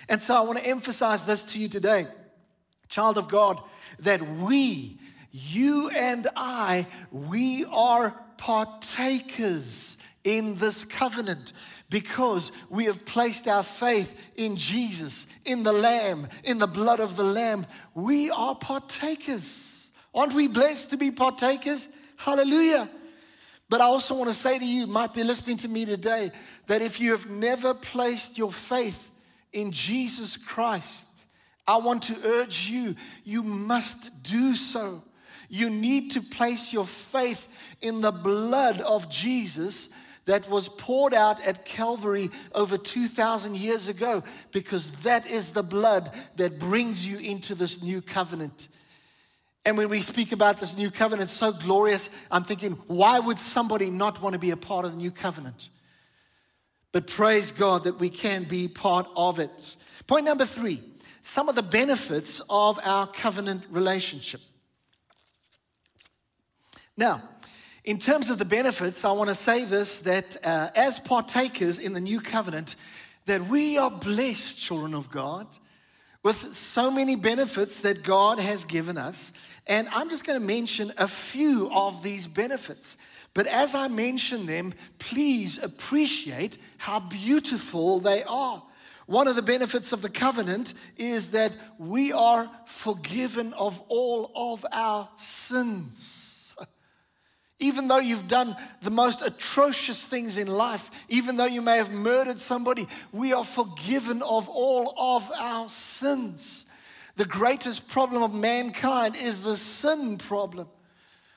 And 0.07 0.21
so 0.21 0.35
I 0.35 0.41
want 0.41 0.59
to 0.59 0.65
emphasize 0.65 1.25
this 1.25 1.43
to 1.53 1.59
you 1.59 1.67
today, 1.67 2.07
child 2.89 3.17
of 3.17 3.27
God, 3.27 3.61
that 3.99 4.21
we, 4.21 4.99
you 5.31 5.82
and 5.95 6.27
I, 6.35 6.87
we 7.11 7.65
are 7.65 8.11
partakers 8.37 9.97
in 10.23 10.57
this 10.57 10.83
covenant 10.83 11.53
because 11.89 12.51
we 12.69 12.85
have 12.85 13.05
placed 13.05 13.47
our 13.47 13.63
faith 13.63 14.19
in 14.35 14.55
Jesus, 14.55 15.27
in 15.45 15.63
the 15.63 15.71
Lamb, 15.71 16.27
in 16.43 16.57
the 16.57 16.67
blood 16.67 16.99
of 16.99 17.15
the 17.15 17.23
Lamb. 17.23 17.67
We 17.93 18.31
are 18.31 18.55
partakers. 18.55 19.89
Aren't 20.13 20.33
we 20.33 20.47
blessed 20.47 20.91
to 20.91 20.97
be 20.97 21.11
partakers? 21.11 21.89
Hallelujah. 22.17 22.89
But 23.69 23.81
I 23.81 23.85
also 23.85 24.15
want 24.15 24.29
to 24.29 24.35
say 24.35 24.59
to 24.59 24.65
you, 24.65 24.87
might 24.87 25.13
be 25.13 25.23
listening 25.23 25.57
to 25.57 25.67
me 25.67 25.85
today, 25.85 26.31
that 26.67 26.81
if 26.81 26.99
you 26.99 27.11
have 27.11 27.29
never 27.29 27.73
placed 27.73 28.37
your 28.37 28.51
faith 28.51 29.11
in 29.51 29.71
Jesus 29.71 30.37
Christ, 30.37 31.07
I 31.67 31.77
want 31.77 32.03
to 32.03 32.17
urge 32.23 32.69
you, 32.69 32.95
you 33.23 33.43
must 33.43 34.23
do 34.23 34.55
so. 34.55 35.03
You 35.53 35.69
need 35.69 36.09
to 36.13 36.21
place 36.23 36.73
your 36.73 36.87
faith 36.87 37.47
in 37.79 38.01
the 38.01 38.11
blood 38.11 38.81
of 38.81 39.07
Jesus 39.07 39.89
that 40.25 40.49
was 40.49 40.67
poured 40.67 41.13
out 41.13 41.39
at 41.45 41.63
Calvary 41.63 42.31
over 42.55 42.75
2,000 42.75 43.55
years 43.55 43.87
ago, 43.87 44.23
because 44.51 44.89
that 45.03 45.27
is 45.27 45.51
the 45.51 45.61
blood 45.61 46.11
that 46.37 46.57
brings 46.57 47.05
you 47.05 47.19
into 47.19 47.53
this 47.53 47.83
new 47.83 48.01
covenant. 48.01 48.67
And 49.63 49.77
when 49.77 49.89
we 49.89 50.01
speak 50.01 50.31
about 50.31 50.59
this 50.59 50.75
new 50.75 50.89
covenant, 50.89 51.29
so 51.29 51.51
glorious, 51.51 52.09
I'm 52.31 52.43
thinking, 52.43 52.71
why 52.87 53.19
would 53.19 53.37
somebody 53.37 53.91
not 53.91 54.23
want 54.23 54.33
to 54.33 54.39
be 54.39 54.49
a 54.49 54.57
part 54.57 54.85
of 54.85 54.93
the 54.93 54.97
new 54.97 55.11
covenant? 55.11 55.69
But 56.91 57.05
praise 57.05 57.51
God 57.51 57.83
that 57.83 57.99
we 57.99 58.09
can 58.09 58.45
be 58.45 58.67
part 58.67 59.05
of 59.15 59.37
it. 59.37 59.75
Point 60.07 60.25
number 60.25 60.45
three 60.45 60.81
some 61.21 61.47
of 61.47 61.53
the 61.53 61.61
benefits 61.61 62.41
of 62.49 62.79
our 62.83 63.05
covenant 63.05 63.65
relationship. 63.69 64.41
Now, 66.95 67.23
in 67.83 67.97
terms 67.97 68.29
of 68.29 68.37
the 68.37 68.45
benefits, 68.45 69.03
I 69.03 69.11
want 69.11 69.29
to 69.29 69.35
say 69.35 69.65
this 69.65 69.99
that 69.99 70.37
uh, 70.45 70.69
as 70.75 70.99
partakers 70.99 71.79
in 71.79 71.93
the 71.93 71.99
new 71.99 72.21
covenant, 72.21 72.75
that 73.25 73.47
we 73.47 73.77
are 73.77 73.91
blessed, 73.91 74.57
children 74.57 74.93
of 74.93 75.09
God, 75.09 75.47
with 76.23 76.55
so 76.55 76.89
many 76.89 77.15
benefits 77.15 77.81
that 77.81 78.03
God 78.03 78.39
has 78.39 78.63
given 78.63 78.97
us. 78.97 79.33
And 79.67 79.87
I'm 79.89 80.09
just 80.09 80.25
going 80.25 80.39
to 80.39 80.45
mention 80.45 80.93
a 80.97 81.07
few 81.07 81.69
of 81.71 82.03
these 82.03 82.27
benefits. 82.27 82.97
But 83.33 83.47
as 83.47 83.75
I 83.75 83.87
mention 83.87 84.45
them, 84.45 84.73
please 84.99 85.61
appreciate 85.61 86.57
how 86.77 86.99
beautiful 86.99 87.99
they 87.99 88.23
are. 88.23 88.63
One 89.05 89.27
of 89.27 89.35
the 89.35 89.41
benefits 89.41 89.91
of 89.91 90.01
the 90.01 90.09
covenant 90.09 90.73
is 90.97 91.31
that 91.31 91.51
we 91.77 92.13
are 92.13 92.49
forgiven 92.65 93.51
of 93.53 93.81
all 93.89 94.31
of 94.35 94.65
our 94.71 95.09
sins. 95.15 96.22
Even 97.59 97.87
though 97.87 97.99
you've 97.99 98.27
done 98.27 98.55
the 98.81 98.89
most 98.89 99.21
atrocious 99.21 100.05
things 100.05 100.37
in 100.37 100.47
life, 100.47 100.89
even 101.07 101.37
though 101.37 101.45
you 101.45 101.61
may 101.61 101.77
have 101.77 101.91
murdered 101.91 102.39
somebody, 102.39 102.87
we 103.11 103.31
are 103.33 103.45
forgiven 103.45 104.21
of 104.21 104.49
all 104.49 104.93
of 104.97 105.31
our 105.37 105.69
sins. 105.69 106.65
The 107.15 107.25
greatest 107.25 107.87
problem 107.87 108.23
of 108.23 108.33
mankind 108.33 109.15
is 109.15 109.41
the 109.41 109.55
sin 109.55 110.17
problem 110.17 110.67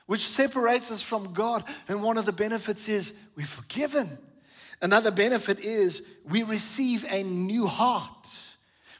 which 0.07 0.25
separates 0.25 0.89
us 0.89 1.01
from 1.01 1.33
God. 1.33 1.63
And 1.87 2.01
one 2.01 2.17
of 2.17 2.25
the 2.25 2.31
benefits 2.31 2.89
is 2.89 3.13
we're 3.35 3.45
forgiven. 3.45 4.17
Another 4.81 5.11
benefit 5.11 5.59
is 5.59 6.01
we 6.23 6.43
receive 6.43 7.05
a 7.09 7.23
new 7.23 7.67
heart, 7.67 8.27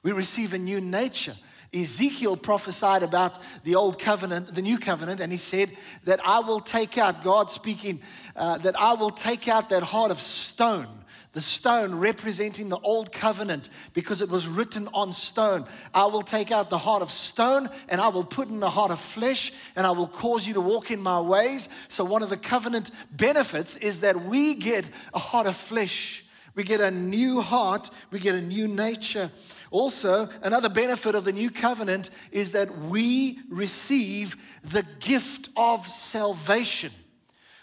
we 0.03 0.11
receive 0.11 0.53
a 0.53 0.59
new 0.59 0.79
nature. 0.79 1.35
Ezekiel 1.73 2.37
prophesied 2.37 3.03
about 3.03 3.33
the 3.63 3.75
old 3.75 3.99
covenant, 3.99 4.55
the 4.55 4.61
new 4.61 4.77
covenant, 4.77 5.19
and 5.19 5.31
he 5.31 5.37
said 5.37 5.75
that 6.05 6.19
I 6.25 6.39
will 6.39 6.59
take 6.59 6.97
out, 6.97 7.23
God 7.23 7.51
speaking, 7.51 8.01
uh, 8.35 8.57
that 8.59 8.79
I 8.79 8.93
will 8.93 9.11
take 9.11 9.47
out 9.47 9.69
that 9.69 9.83
heart 9.83 10.11
of 10.11 10.21
stone 10.21 10.87
the 11.37 11.41
stone 11.41 11.93
representing 11.93 12.67
the 12.67 12.79
old 12.79 13.11
covenant 13.11 13.69
because 13.93 14.23
it 14.23 14.29
was 14.29 14.47
written 14.47 14.89
on 14.91 15.13
stone. 15.13 15.67
I 15.93 16.05
will 16.05 16.23
take 16.23 16.51
out 16.51 16.71
the 16.71 16.79
heart 16.79 17.03
of 17.03 17.11
stone 17.11 17.69
and 17.89 18.01
I 18.01 18.07
will 18.07 18.23
put 18.23 18.49
in 18.49 18.59
the 18.59 18.71
heart 18.71 18.89
of 18.89 18.99
flesh 18.99 19.53
and 19.75 19.85
I 19.85 19.91
will 19.91 20.07
cause 20.07 20.47
you 20.47 20.55
to 20.55 20.61
walk 20.61 20.89
in 20.89 20.99
my 20.99 21.21
ways. 21.21 21.69
So, 21.89 22.03
one 22.03 22.23
of 22.23 22.31
the 22.31 22.37
covenant 22.37 22.89
benefits 23.11 23.77
is 23.77 23.99
that 24.01 24.19
we 24.25 24.55
get 24.55 24.89
a 25.13 25.19
heart 25.19 25.45
of 25.45 25.55
flesh. 25.55 26.23
We 26.55 26.63
get 26.63 26.81
a 26.81 26.89
new 26.89 27.41
heart, 27.41 27.91
we 28.09 28.17
get 28.17 28.33
a 28.33 28.41
new 28.41 28.67
nature. 28.67 29.29
Also, 29.69 30.29
another 30.41 30.69
benefit 30.69 31.15
of 31.15 31.25
the 31.25 31.33
new 31.33 31.51
covenant 31.51 32.09
is 32.31 32.53
that 32.53 32.77
we 32.77 33.39
receive 33.49 34.37
the 34.63 34.83
gift 34.99 35.49
of 35.55 35.87
salvation 35.87 36.91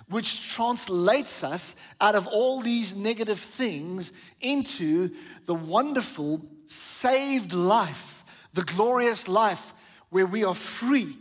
which 0.09 0.53
translates 0.53 1.43
us 1.43 1.75
out 2.01 2.15
of 2.15 2.27
all 2.27 2.61
these 2.61 2.95
negative 2.95 3.39
things 3.39 4.13
into 4.41 5.11
the 5.47 5.55
wonderful, 5.55 6.45
saved 6.67 7.53
life, 7.53 8.25
the 8.53 8.65
glorious 8.65 9.29
life 9.29 9.73
where 10.11 10.27
we 10.27 10.45
are 10.45 10.55
free. 10.55 11.17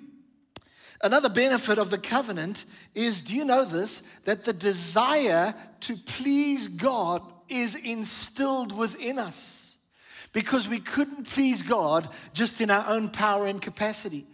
Another 1.02 1.30
benefit 1.30 1.78
of 1.78 1.90
the 1.90 1.98
covenant 1.98 2.66
is 2.94 3.22
do 3.22 3.36
you 3.36 3.46
know 3.46 3.66
this? 3.66 4.02
That 4.26 4.46
the 4.46 4.54
desire 4.54 5.54
to 5.82 5.96
please 5.96 6.68
God 6.68 7.22
is 7.50 7.76
instilled 7.76 8.76
within 8.76 9.20
us 9.20 9.63
because 10.34 10.68
we 10.68 10.80
couldn't 10.80 11.30
please 11.30 11.62
God 11.62 12.10
just 12.34 12.60
in 12.60 12.70
our 12.70 12.88
own 12.88 13.10
power 13.10 13.46
and 13.46 13.62
capacity. 13.62 14.26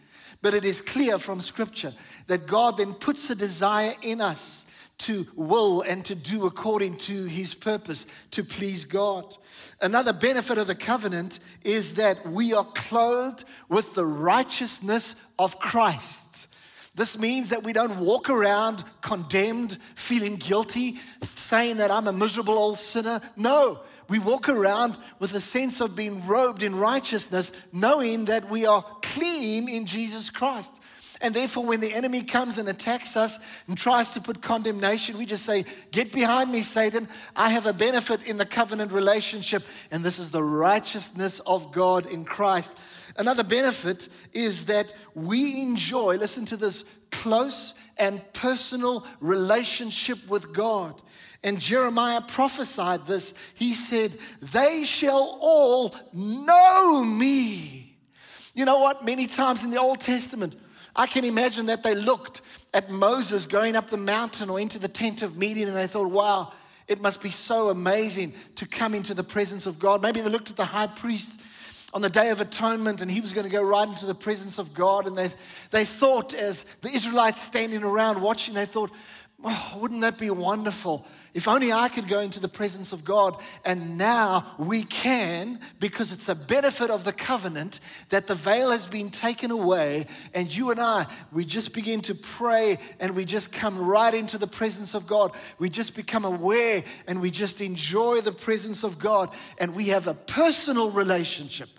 But 0.42 0.54
it 0.54 0.64
is 0.66 0.82
clear 0.82 1.18
from 1.20 1.42
Scripture 1.42 1.94
that 2.28 2.48
God 2.48 2.78
then 2.78 2.94
puts 2.94 3.30
a 3.30 3.36
desire 3.36 3.94
in 4.02 4.22
us 4.22 4.66
to 5.00 5.26
will 5.36 5.82
and 5.82 6.04
to 6.06 6.16
do 6.16 6.46
according 6.46 6.98
to 6.98 7.26
his 7.26 7.54
purpose, 7.54 8.06
to 8.32 8.44
please 8.44 8.86
God. 8.86 9.38
Another 9.82 10.12
benefit 10.12 10.58
of 10.58 10.68
the 10.68 10.76
covenant 10.76 11.40
is 11.64 11.94
that 11.96 12.26
we 12.30 12.54
are 12.54 12.66
clothed 12.66 13.46
with 13.70 13.96
the 13.96 14.06
righteousness 14.06 15.16
of 15.38 15.60
Christ. 15.60 16.48
This 16.96 17.18
means 17.18 17.50
that 17.52 17.64
we 17.64 17.72
don't 17.72 18.00
walk 18.00 18.30
around 18.30 18.84
condemned, 19.02 19.78
feeling 19.96 20.36
guilty, 20.36 21.00
saying 21.22 21.78
that 21.78 21.92
I'm 21.92 22.08
a 22.08 22.14
miserable 22.14 22.56
old 22.56 22.78
sinner. 22.78 23.22
No, 23.38 23.80
we 24.10 24.20
walk 24.20 24.50
around 24.50 24.98
with 25.20 25.34
a 25.34 25.40
sense 25.40 25.80
of 25.82 25.96
being 25.96 26.26
robed 26.26 26.64
in 26.64 26.76
righteousness, 26.76 27.52
knowing 27.72 28.26
that 28.26 28.50
we 28.50 28.66
are 28.66 28.84
clean 29.02 29.70
in 29.70 29.86
Jesus 29.86 30.30
Christ. 30.30 30.74
And 31.22 31.34
therefore, 31.34 31.66
when 31.66 31.82
the 31.82 31.94
enemy 31.94 32.24
comes 32.24 32.58
and 32.58 32.70
attacks 32.70 33.18
us 33.18 33.40
and 33.68 33.78
tries 33.78 34.10
to 34.12 34.22
put 34.22 34.42
condemnation, 34.42 35.18
we 35.18 35.26
just 35.26 35.46
say, 35.46 35.66
Get 35.92 36.14
behind 36.14 36.50
me, 36.52 36.62
Satan. 36.62 37.10
I 37.36 37.50
have 37.50 37.66
a 37.66 37.74
benefit 37.74 38.24
in 38.24 38.38
the 38.38 38.46
covenant 38.46 38.94
relationship, 38.94 39.64
and 39.92 40.04
this 40.04 40.18
is 40.18 40.32
the 40.32 40.44
righteousness 40.44 41.40
of 41.40 41.74
God 41.74 42.06
in 42.06 42.24
Christ. 42.24 42.74
Another 43.18 43.44
benefit 43.44 44.08
is 44.32 44.66
that 44.66 44.94
we 45.14 45.62
enjoy, 45.62 46.16
listen 46.16 46.46
to 46.46 46.58
this, 46.58 46.86
close 47.12 47.74
and 47.98 48.22
personal 48.32 49.06
relationship 49.20 50.26
with 50.30 50.54
God. 50.54 51.02
And 51.44 51.60
Jeremiah 51.60 52.22
prophesied 52.22 53.06
this. 53.08 53.34
He 53.54 53.74
said, 53.74 54.18
They 54.42 54.84
shall 54.84 55.38
all 55.42 55.96
know 56.14 57.04
me. 57.04 57.98
You 58.54 58.66
know 58.66 58.80
what? 58.80 59.06
Many 59.06 59.28
times 59.28 59.64
in 59.64 59.70
the 59.70 59.80
Old 59.80 60.02
Testament, 60.02 60.56
I 60.96 61.08
can 61.08 61.24
imagine 61.24 61.68
that 61.68 61.82
they 61.82 61.96
looked 61.96 62.42
at 62.74 62.90
Moses 62.90 63.46
going 63.46 63.76
up 63.76 63.90
the 63.90 63.98
mountain 63.98 64.50
or 64.50 64.60
into 64.60 64.80
the 64.80 64.88
tent 64.88 65.22
of 65.22 65.38
meeting 65.38 65.68
and 65.68 65.76
they 65.76 65.88
thought, 65.88 66.10
wow, 66.10 66.52
it 66.88 67.02
must 67.02 67.22
be 67.22 67.30
so 67.30 67.70
amazing 67.70 68.34
to 68.56 68.66
come 68.68 68.94
into 68.94 69.14
the 69.14 69.24
presence 69.24 69.66
of 69.66 69.80
God. 69.80 70.02
Maybe 70.02 70.22
they 70.22 70.30
looked 70.30 70.50
at 70.50 70.58
the 70.58 70.66
high 70.66 70.88
priest 70.88 71.40
on 71.94 72.02
the 72.02 72.10
Day 72.10 72.30
of 72.30 72.42
Atonement 72.42 73.02
and 73.02 73.10
he 73.10 73.22
was 73.22 73.32
going 73.32 73.46
to 73.46 73.52
go 73.52 73.62
right 73.62 73.88
into 73.88 74.06
the 74.06 74.16
presence 74.16 74.58
of 74.58 74.74
God. 74.74 75.08
And 75.08 75.18
they, 75.18 75.32
they 75.72 75.86
thought, 75.86 76.34
as 76.34 76.66
the 76.82 76.90
Israelites 76.90 77.42
standing 77.42 77.84
around 77.84 78.22
watching, 78.22 78.54
they 78.54 78.66
thought, 78.66 78.92
Oh, 79.44 79.78
wouldn't 79.80 80.02
that 80.02 80.18
be 80.18 80.30
wonderful? 80.30 81.06
If 81.34 81.48
only 81.48 81.72
I 81.72 81.90
could 81.90 82.08
go 82.08 82.20
into 82.20 82.40
the 82.40 82.48
presence 82.48 82.92
of 82.92 83.06
God. 83.06 83.42
And 83.64 83.98
now 83.98 84.56
we 84.58 84.84
can 84.84 85.60
because 85.80 86.12
it's 86.12 86.28
a 86.28 86.36
benefit 86.36 86.90
of 86.90 87.04
the 87.04 87.14
covenant 87.14 87.80
that 88.10 88.28
the 88.28 88.36
veil 88.36 88.72
has 88.72 88.86
been 88.86 89.12
taken 89.12 89.52
away. 89.52 90.08
And 90.34 90.54
you 90.54 90.72
and 90.72 90.80
I, 90.80 91.06
we 91.32 91.46
just 91.46 91.74
begin 91.74 92.02
to 92.02 92.16
pray 92.16 92.80
and 93.00 93.16
we 93.16 93.26
just 93.26 93.52
come 93.52 93.80
right 93.80 94.14
into 94.14 94.38
the 94.38 94.48
presence 94.48 94.94
of 94.94 95.08
God. 95.08 95.32
We 95.60 95.70
just 95.70 95.96
become 95.96 96.26
aware 96.26 96.84
and 97.08 97.22
we 97.22 97.32
just 97.32 97.62
enjoy 97.62 98.22
the 98.22 98.32
presence 98.32 98.84
of 98.84 98.98
God. 99.00 99.30
And 99.60 99.76
we 99.76 99.90
have 99.90 100.08
a 100.08 100.16
personal 100.16 100.92
relationship 100.92 101.70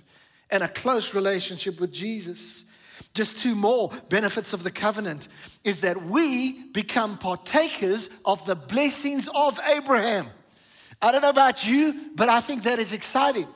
and 0.50 0.62
a 0.62 0.68
close 0.68 1.12
relationship 1.12 1.80
with 1.80 1.92
Jesus. 1.92 2.64
Just 3.12 3.38
two 3.38 3.54
more 3.54 3.90
benefits 4.08 4.52
of 4.52 4.62
the 4.62 4.70
covenant 4.70 5.28
is 5.64 5.80
that 5.80 6.02
we 6.04 6.66
become 6.68 7.18
partakers 7.18 8.08
of 8.24 8.44
the 8.46 8.54
blessings 8.54 9.28
of 9.34 9.58
Abraham. 9.74 10.28
I 11.02 11.12
don't 11.12 11.22
know 11.22 11.30
about 11.30 11.66
you, 11.66 12.10
but 12.14 12.28
I 12.28 12.40
think 12.40 12.62
that 12.64 12.78
is 12.78 12.92
exciting. 12.92 13.48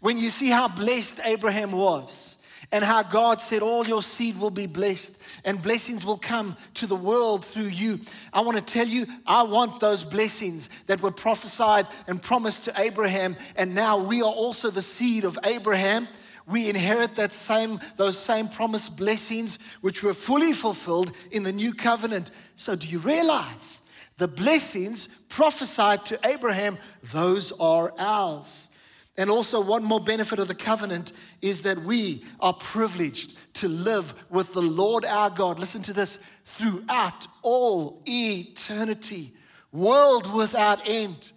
When 0.00 0.18
you 0.18 0.28
see 0.28 0.48
how 0.48 0.68
blessed 0.68 1.20
Abraham 1.24 1.72
was 1.72 2.36
and 2.72 2.84
how 2.84 3.02
God 3.02 3.40
said, 3.40 3.62
All 3.62 3.86
your 3.86 4.02
seed 4.02 4.38
will 4.38 4.50
be 4.50 4.66
blessed 4.66 5.16
and 5.44 5.62
blessings 5.62 6.04
will 6.04 6.18
come 6.18 6.56
to 6.74 6.86
the 6.86 6.96
world 6.96 7.44
through 7.44 7.68
you. 7.68 8.00
I 8.32 8.42
want 8.42 8.56
to 8.56 8.72
tell 8.72 8.86
you, 8.86 9.06
I 9.26 9.42
want 9.42 9.80
those 9.80 10.04
blessings 10.04 10.68
that 10.86 11.00
were 11.00 11.10
prophesied 11.10 11.86
and 12.06 12.20
promised 12.20 12.64
to 12.64 12.80
Abraham, 12.80 13.36
and 13.56 13.74
now 13.74 13.98
we 13.98 14.20
are 14.20 14.32
also 14.32 14.70
the 14.70 14.82
seed 14.82 15.24
of 15.24 15.38
Abraham 15.44 16.06
we 16.50 16.68
inherit 16.68 17.16
that 17.16 17.32
same, 17.32 17.80
those 17.96 18.18
same 18.18 18.48
promised 18.48 18.96
blessings 18.96 19.58
which 19.80 20.02
were 20.02 20.14
fully 20.14 20.52
fulfilled 20.52 21.12
in 21.30 21.42
the 21.42 21.52
new 21.52 21.72
covenant. 21.72 22.30
So, 22.56 22.74
do 22.74 22.88
you 22.88 22.98
realize 22.98 23.80
the 24.18 24.28
blessings 24.28 25.08
prophesied 25.28 26.04
to 26.06 26.18
Abraham, 26.24 26.78
those 27.12 27.52
are 27.52 27.92
ours? 27.98 28.68
And 29.16 29.28
also, 29.28 29.60
one 29.60 29.84
more 29.84 30.00
benefit 30.00 30.38
of 30.38 30.48
the 30.48 30.54
covenant 30.54 31.12
is 31.42 31.62
that 31.62 31.78
we 31.78 32.24
are 32.40 32.54
privileged 32.54 33.36
to 33.54 33.68
live 33.68 34.14
with 34.30 34.52
the 34.52 34.62
Lord 34.62 35.04
our 35.04 35.30
God. 35.30 35.58
Listen 35.58 35.82
to 35.82 35.92
this 35.92 36.18
throughout 36.46 37.26
all 37.42 38.02
eternity, 38.06 39.32
world 39.72 40.32
without 40.32 40.88
end. 40.88 41.32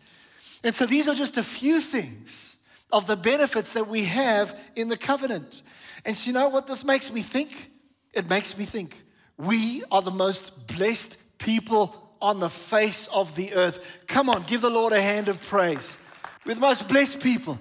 And 0.64 0.74
so, 0.74 0.86
these 0.86 1.08
are 1.08 1.16
just 1.16 1.38
a 1.38 1.44
few 1.44 1.82
things 1.82 2.53
of 2.94 3.08
the 3.08 3.18
benefits 3.18 3.74
that 3.74 3.88
we 3.88 4.06
have 4.06 4.58
in 4.76 4.88
the 4.88 4.96
covenant. 4.96 5.64
And 6.06 6.16
so, 6.16 6.28
you 6.28 6.34
know 6.34 6.48
what 6.48 6.68
this 6.68 6.86
makes 6.86 7.12
me 7.12 7.22
think? 7.22 7.72
It 8.14 8.30
makes 8.30 8.58
me 8.58 8.66
think 8.66 9.04
we 9.38 9.84
are 9.92 10.02
the 10.02 10.12
most 10.12 10.68
blessed 10.68 11.18
people 11.40 12.16
on 12.22 12.40
the 12.40 12.50
face 12.50 13.08
of 13.08 13.36
the 13.36 13.54
earth. 13.54 14.00
Come 14.08 14.30
on, 14.30 14.44
give 14.44 14.62
the 14.62 14.70
Lord 14.70 14.94
a 14.94 15.02
hand 15.02 15.28
of 15.28 15.42
praise. 15.42 15.98
We're 16.46 16.54
the 16.54 16.62
most 16.62 16.88
blessed 16.88 17.22
people. 17.22 17.60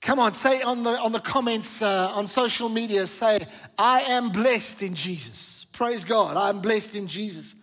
Come 0.00 0.18
on, 0.18 0.32
say 0.32 0.62
on 0.62 0.82
the, 0.82 0.98
on 0.98 1.12
the 1.12 1.20
comments 1.20 1.82
uh, 1.82 2.10
on 2.14 2.26
social 2.26 2.70
media, 2.70 3.06
say, 3.06 3.46
I 3.76 4.00
am 4.00 4.30
blessed 4.30 4.82
in 4.82 4.94
Jesus. 4.94 5.66
Praise 5.72 6.04
God, 6.04 6.36
I'm 6.36 6.60
blessed 6.60 6.94
in 6.94 7.06
Jesus. 7.06 7.54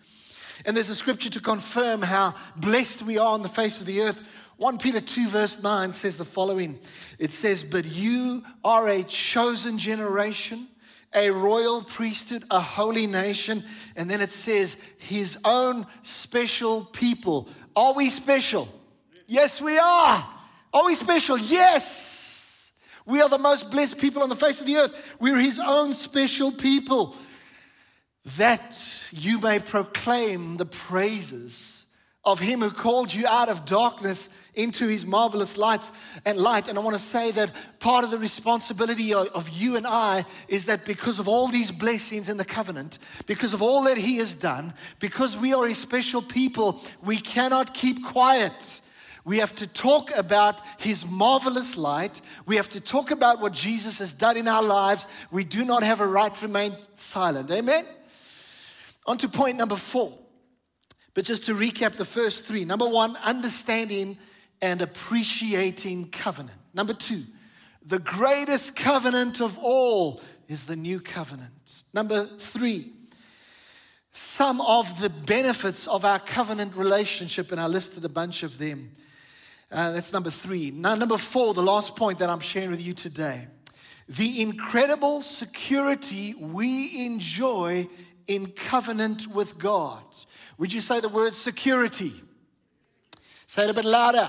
And 0.64 0.76
there's 0.76 0.88
a 0.88 0.94
scripture 0.94 1.30
to 1.30 1.40
confirm 1.40 2.02
how 2.02 2.34
blessed 2.56 3.02
we 3.02 3.18
are 3.18 3.32
on 3.32 3.42
the 3.42 3.48
face 3.48 3.80
of 3.80 3.86
the 3.86 4.02
earth. 4.02 4.22
1 4.58 4.78
Peter 4.78 5.00
2, 5.00 5.28
verse 5.28 5.62
9 5.62 5.92
says 5.92 6.16
the 6.16 6.24
following 6.24 6.80
It 7.20 7.30
says, 7.30 7.62
But 7.62 7.84
you 7.84 8.42
are 8.64 8.88
a 8.88 9.04
chosen 9.04 9.78
generation, 9.78 10.66
a 11.14 11.30
royal 11.30 11.84
priesthood, 11.84 12.42
a 12.50 12.60
holy 12.60 13.06
nation. 13.06 13.64
And 13.94 14.10
then 14.10 14.20
it 14.20 14.32
says, 14.32 14.76
His 14.98 15.38
own 15.44 15.86
special 16.02 16.84
people. 16.84 17.48
Are 17.76 17.94
we 17.94 18.10
special? 18.10 18.68
Yes, 19.28 19.62
we 19.62 19.78
are. 19.78 20.28
Are 20.74 20.84
we 20.84 20.96
special? 20.96 21.38
Yes. 21.38 22.72
We 23.06 23.22
are 23.22 23.28
the 23.28 23.38
most 23.38 23.70
blessed 23.70 23.98
people 23.98 24.22
on 24.22 24.28
the 24.28 24.36
face 24.36 24.60
of 24.60 24.66
the 24.66 24.76
earth. 24.76 24.94
We're 25.20 25.38
His 25.38 25.60
own 25.60 25.92
special 25.92 26.50
people. 26.50 27.14
That 28.36 28.76
you 29.12 29.38
may 29.38 29.60
proclaim 29.60 30.56
the 30.56 30.66
praises 30.66 31.77
of 32.24 32.40
Him 32.40 32.60
who 32.60 32.70
called 32.70 33.12
you 33.12 33.26
out 33.26 33.48
of 33.48 33.64
darkness 33.64 34.28
into 34.58 34.88
his 34.88 35.06
marvelous 35.06 35.56
light 35.56 35.88
and 36.24 36.36
light. 36.36 36.68
And 36.68 36.76
I 36.76 36.82
want 36.82 36.96
to 36.96 37.02
say 37.02 37.30
that 37.30 37.52
part 37.78 38.04
of 38.04 38.10
the 38.10 38.18
responsibility 38.18 39.14
of, 39.14 39.28
of 39.28 39.48
you 39.48 39.76
and 39.76 39.86
I 39.86 40.26
is 40.48 40.66
that 40.66 40.84
because 40.84 41.20
of 41.20 41.28
all 41.28 41.46
these 41.46 41.70
blessings 41.70 42.28
in 42.28 42.36
the 42.36 42.44
covenant, 42.44 42.98
because 43.26 43.54
of 43.54 43.62
all 43.62 43.84
that 43.84 43.96
he 43.96 44.16
has 44.16 44.34
done, 44.34 44.74
because 44.98 45.36
we 45.36 45.54
are 45.54 45.64
a 45.66 45.72
special 45.72 46.20
people, 46.20 46.82
we 47.02 47.18
cannot 47.18 47.72
keep 47.72 48.04
quiet. 48.04 48.80
We 49.24 49.38
have 49.38 49.54
to 49.56 49.66
talk 49.68 50.10
about 50.16 50.60
his 50.78 51.06
marvelous 51.06 51.76
light. 51.76 52.20
We 52.44 52.56
have 52.56 52.68
to 52.70 52.80
talk 52.80 53.12
about 53.12 53.40
what 53.40 53.52
Jesus 53.52 53.98
has 53.98 54.12
done 54.12 54.36
in 54.36 54.48
our 54.48 54.62
lives. 54.62 55.06
We 55.30 55.44
do 55.44 55.64
not 55.64 55.84
have 55.84 56.00
a 56.00 56.06
right 56.06 56.34
to 56.34 56.46
remain 56.46 56.74
silent. 56.96 57.50
Amen? 57.52 57.86
On 59.06 59.16
to 59.18 59.28
point 59.28 59.56
number 59.56 59.76
four. 59.76 60.18
But 61.14 61.24
just 61.24 61.44
to 61.44 61.54
recap 61.54 61.94
the 61.94 62.04
first 62.04 62.46
three 62.46 62.64
number 62.64 62.88
one, 62.88 63.16
understanding 63.16 64.18
and 64.60 64.82
appreciating 64.82 66.10
covenant. 66.10 66.58
Number 66.74 66.94
two, 66.94 67.24
the 67.84 67.98
greatest 67.98 68.76
covenant 68.76 69.40
of 69.40 69.58
all 69.58 70.20
is 70.48 70.64
the 70.64 70.76
new 70.76 71.00
covenant. 71.00 71.84
Number 71.92 72.26
three, 72.26 72.92
some 74.12 74.60
of 74.60 75.00
the 75.00 75.10
benefits 75.10 75.86
of 75.86 76.04
our 76.04 76.18
covenant 76.18 76.74
relationship, 76.76 77.52
and 77.52 77.60
I 77.60 77.66
listed 77.66 78.04
a 78.04 78.08
bunch 78.08 78.42
of 78.42 78.58
them. 78.58 78.92
Uh, 79.70 79.92
that's 79.92 80.12
number 80.12 80.30
three. 80.30 80.70
Now, 80.70 80.94
number 80.94 81.18
four, 81.18 81.54
the 81.54 81.62
last 81.62 81.94
point 81.94 82.18
that 82.18 82.30
I'm 82.30 82.40
sharing 82.40 82.70
with 82.70 82.82
you 82.82 82.94
today 82.94 83.48
the 84.08 84.40
incredible 84.40 85.20
security 85.20 86.34
we 86.34 87.04
enjoy 87.04 87.86
in 88.28 88.52
covenant 88.52 89.26
with 89.26 89.58
God. 89.58 90.04
Would 90.58 90.72
you 90.72 90.80
say 90.80 91.00
the 91.00 91.08
word 91.08 91.34
security? 91.34 92.12
Say 93.46 93.64
it 93.64 93.70
a 93.70 93.74
bit 93.74 93.84
louder. 93.84 94.28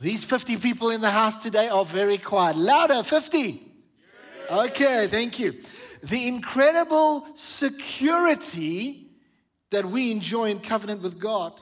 These 0.00 0.24
50 0.24 0.56
people 0.58 0.90
in 0.90 1.00
the 1.00 1.10
house 1.10 1.36
today 1.36 1.68
are 1.68 1.84
very 1.84 2.18
quiet. 2.18 2.56
Louder, 2.56 3.02
50. 3.02 3.62
Okay, 4.50 5.06
thank 5.08 5.38
you. 5.38 5.54
The 6.02 6.28
incredible 6.28 7.26
security 7.34 9.08
that 9.70 9.84
we 9.84 10.10
enjoy 10.10 10.50
in 10.50 10.60
covenant 10.60 11.02
with 11.02 11.18
God. 11.18 11.60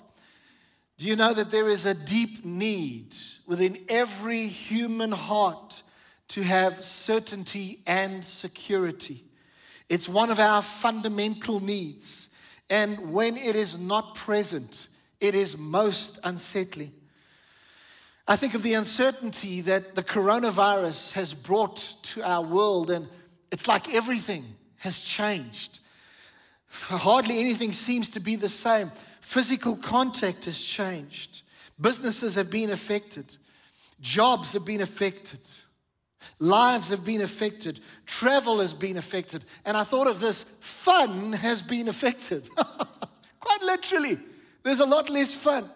Do 0.98 1.06
you 1.06 1.16
know 1.16 1.34
that 1.34 1.50
there 1.50 1.68
is 1.68 1.84
a 1.84 1.94
deep 1.94 2.44
need 2.44 3.14
within 3.46 3.78
every 3.88 4.46
human 4.46 5.12
heart 5.12 5.82
to 6.28 6.42
have 6.42 6.84
certainty 6.84 7.82
and 7.86 8.24
security? 8.24 9.25
It's 9.88 10.08
one 10.08 10.30
of 10.30 10.38
our 10.38 10.62
fundamental 10.62 11.60
needs. 11.60 12.28
And 12.68 13.12
when 13.12 13.36
it 13.36 13.54
is 13.54 13.78
not 13.78 14.14
present, 14.14 14.88
it 15.20 15.34
is 15.34 15.56
most 15.56 16.18
unsettling. 16.24 16.92
I 18.28 18.34
think 18.34 18.54
of 18.54 18.64
the 18.64 18.74
uncertainty 18.74 19.60
that 19.62 19.94
the 19.94 20.02
coronavirus 20.02 21.12
has 21.12 21.32
brought 21.32 21.94
to 22.02 22.22
our 22.24 22.42
world, 22.42 22.90
and 22.90 23.08
it's 23.52 23.68
like 23.68 23.94
everything 23.94 24.56
has 24.78 25.00
changed. 25.00 25.78
Hardly 26.68 27.38
anything 27.38 27.70
seems 27.70 28.10
to 28.10 28.20
be 28.20 28.34
the 28.34 28.48
same. 28.48 28.90
Physical 29.20 29.76
contact 29.76 30.46
has 30.46 30.60
changed. 30.60 31.42
Businesses 31.80 32.34
have 32.34 32.50
been 32.50 32.70
affected. 32.70 33.36
Jobs 34.00 34.52
have 34.54 34.66
been 34.66 34.80
affected. 34.80 35.40
Lives 36.38 36.90
have 36.90 37.04
been 37.04 37.22
affected. 37.22 37.80
Travel 38.06 38.60
has 38.60 38.72
been 38.72 38.96
affected. 38.96 39.44
And 39.64 39.76
I 39.76 39.84
thought 39.84 40.06
of 40.06 40.20
this 40.20 40.44
fun 40.60 41.32
has 41.32 41.62
been 41.62 41.88
affected. 41.88 42.48
Quite 43.40 43.62
literally, 43.62 44.18
there's 44.62 44.80
a 44.80 44.86
lot 44.86 45.08
less 45.08 45.34
fun. 45.34 45.70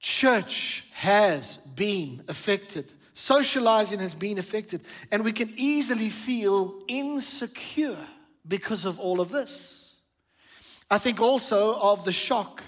Church 0.00 0.84
has 0.92 1.56
been 1.56 2.22
affected. 2.28 2.94
Socializing 3.12 3.98
has 3.98 4.14
been 4.14 4.38
affected. 4.38 4.82
And 5.10 5.24
we 5.24 5.32
can 5.32 5.52
easily 5.56 6.10
feel 6.10 6.82
insecure 6.88 8.06
because 8.46 8.84
of 8.84 9.00
all 9.00 9.20
of 9.20 9.30
this. 9.30 9.94
I 10.90 10.98
think 10.98 11.20
also 11.20 11.74
of 11.74 12.04
the 12.04 12.12
shock 12.12 12.62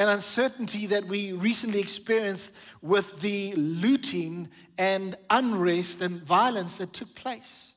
and 0.00 0.10
uncertainty 0.10 0.86
that 0.86 1.04
we 1.04 1.32
recently 1.32 1.78
experienced 1.78 2.56
with 2.82 3.20
the 3.20 3.52
looting 3.54 4.48
and 4.78 5.14
unrest 5.28 6.00
and 6.00 6.22
violence 6.22 6.78
that 6.78 6.92
took 6.92 7.14
place. 7.14 7.74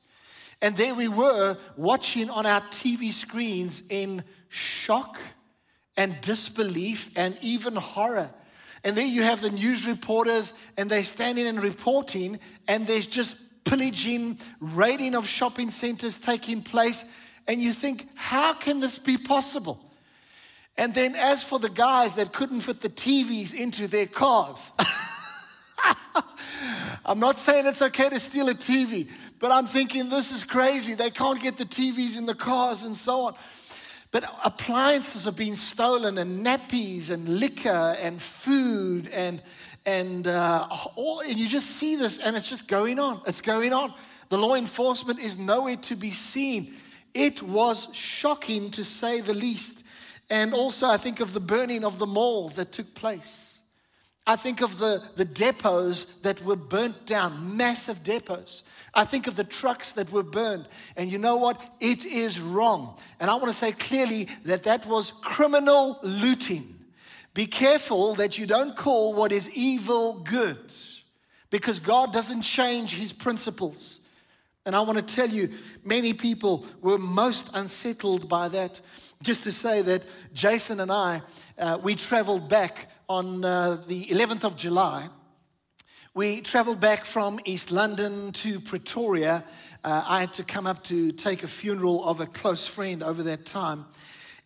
And 0.60 0.76
there 0.76 0.94
we 0.94 1.06
were 1.06 1.56
watching 1.76 2.30
on 2.30 2.46
our 2.46 2.62
TV 2.62 3.12
screens 3.12 3.82
in 3.90 4.24
shock 4.48 5.18
and 5.96 6.20
disbelief 6.20 7.10
and 7.14 7.38
even 7.42 7.76
horror 7.76 8.30
and 8.84 8.94
there 8.94 9.06
you 9.06 9.22
have 9.22 9.40
the 9.40 9.50
news 9.50 9.86
reporters, 9.86 10.52
and 10.76 10.90
they're 10.90 11.02
standing 11.02 11.46
and 11.46 11.60
reporting, 11.60 12.38
and 12.68 12.86
there's 12.86 13.06
just 13.06 13.64
pillaging, 13.64 14.38
raiding 14.60 15.14
of 15.14 15.26
shopping 15.26 15.70
centers 15.70 16.18
taking 16.18 16.62
place. 16.62 17.06
And 17.48 17.62
you 17.62 17.72
think, 17.72 18.08
how 18.14 18.52
can 18.52 18.80
this 18.80 18.98
be 18.98 19.16
possible? 19.16 19.90
And 20.76 20.92
then, 20.92 21.14
as 21.14 21.42
for 21.42 21.58
the 21.58 21.68
guys 21.68 22.16
that 22.16 22.32
couldn't 22.32 22.62
fit 22.62 22.80
the 22.80 22.88
TVs 22.88 23.54
into 23.54 23.86
their 23.86 24.06
cars, 24.06 24.72
I'm 27.06 27.20
not 27.20 27.38
saying 27.38 27.66
it's 27.66 27.82
okay 27.82 28.08
to 28.08 28.18
steal 28.18 28.48
a 28.48 28.54
TV, 28.54 29.08
but 29.38 29.52
I'm 29.52 29.66
thinking 29.66 30.08
this 30.08 30.32
is 30.32 30.42
crazy. 30.42 30.94
They 30.94 31.10
can't 31.10 31.40
get 31.40 31.58
the 31.58 31.64
TVs 31.64 32.18
in 32.18 32.26
the 32.26 32.34
cars 32.34 32.82
and 32.82 32.96
so 32.96 33.26
on. 33.26 33.34
But 34.10 34.24
appliances 34.44 35.26
are 35.26 35.32
being 35.32 35.56
stolen, 35.56 36.18
and 36.18 36.44
nappies, 36.44 37.10
and 37.10 37.40
liquor, 37.40 37.96
and 38.00 38.20
food, 38.20 39.08
and 39.08 39.42
and 39.86 40.26
uh, 40.26 40.66
all, 40.96 41.20
and 41.20 41.38
you 41.38 41.46
just 41.46 41.72
see 41.72 41.94
this, 41.94 42.18
and 42.18 42.36
it's 42.36 42.48
just 42.48 42.66
going 42.66 42.98
on. 42.98 43.20
It's 43.26 43.40
going 43.40 43.72
on. 43.72 43.94
The 44.28 44.38
law 44.38 44.54
enforcement 44.54 45.20
is 45.20 45.36
nowhere 45.36 45.76
to 45.76 45.96
be 45.96 46.10
seen. 46.10 46.76
It 47.12 47.42
was 47.42 47.94
shocking 47.94 48.70
to 48.72 48.82
say 48.82 49.20
the 49.20 49.34
least. 49.34 49.83
And 50.30 50.54
also, 50.54 50.86
I 50.88 50.96
think 50.96 51.20
of 51.20 51.32
the 51.32 51.40
burning 51.40 51.84
of 51.84 51.98
the 51.98 52.06
malls 52.06 52.56
that 52.56 52.72
took 52.72 52.94
place. 52.94 53.58
I 54.26 54.36
think 54.36 54.62
of 54.62 54.78
the, 54.78 55.02
the 55.16 55.24
depots 55.24 56.06
that 56.22 56.42
were 56.42 56.56
burnt 56.56 57.04
down, 57.04 57.56
massive 57.56 58.02
depots. 58.02 58.62
I 58.94 59.04
think 59.04 59.26
of 59.26 59.36
the 59.36 59.44
trucks 59.44 59.92
that 59.92 60.10
were 60.10 60.22
burned. 60.22 60.66
And 60.96 61.12
you 61.12 61.18
know 61.18 61.36
what? 61.36 61.60
It 61.80 62.06
is 62.06 62.40
wrong. 62.40 62.96
And 63.20 63.30
I 63.30 63.34
want 63.34 63.48
to 63.48 63.52
say 63.52 63.72
clearly 63.72 64.28
that 64.44 64.62
that 64.62 64.86
was 64.86 65.12
criminal 65.22 65.98
looting. 66.02 66.74
Be 67.34 67.46
careful 67.46 68.14
that 68.14 68.38
you 68.38 68.46
don't 68.46 68.76
call 68.76 69.12
what 69.12 69.32
is 69.32 69.50
evil 69.50 70.20
good 70.20 70.72
because 71.50 71.78
God 71.80 72.12
doesn't 72.12 72.42
change 72.42 72.94
his 72.94 73.12
principles. 73.12 74.00
And 74.64 74.74
I 74.74 74.80
want 74.80 75.06
to 75.06 75.14
tell 75.14 75.28
you, 75.28 75.52
many 75.84 76.14
people 76.14 76.64
were 76.80 76.96
most 76.96 77.50
unsettled 77.52 78.28
by 78.28 78.48
that. 78.48 78.80
Just 79.24 79.44
to 79.44 79.52
say 79.52 79.80
that 79.80 80.04
Jason 80.34 80.80
and 80.80 80.92
I, 80.92 81.22
uh, 81.58 81.78
we 81.82 81.94
traveled 81.94 82.46
back 82.46 82.90
on 83.08 83.42
uh, 83.42 83.82
the 83.86 84.04
11th 84.04 84.44
of 84.44 84.54
July. 84.54 85.08
We 86.12 86.42
traveled 86.42 86.78
back 86.78 87.06
from 87.06 87.40
East 87.46 87.72
London 87.72 88.32
to 88.32 88.60
Pretoria. 88.60 89.42
Uh, 89.82 90.04
I 90.06 90.20
had 90.20 90.34
to 90.34 90.44
come 90.44 90.66
up 90.66 90.84
to 90.84 91.10
take 91.10 91.42
a 91.42 91.48
funeral 91.48 92.06
of 92.06 92.20
a 92.20 92.26
close 92.26 92.66
friend 92.66 93.02
over 93.02 93.22
that 93.22 93.46
time. 93.46 93.86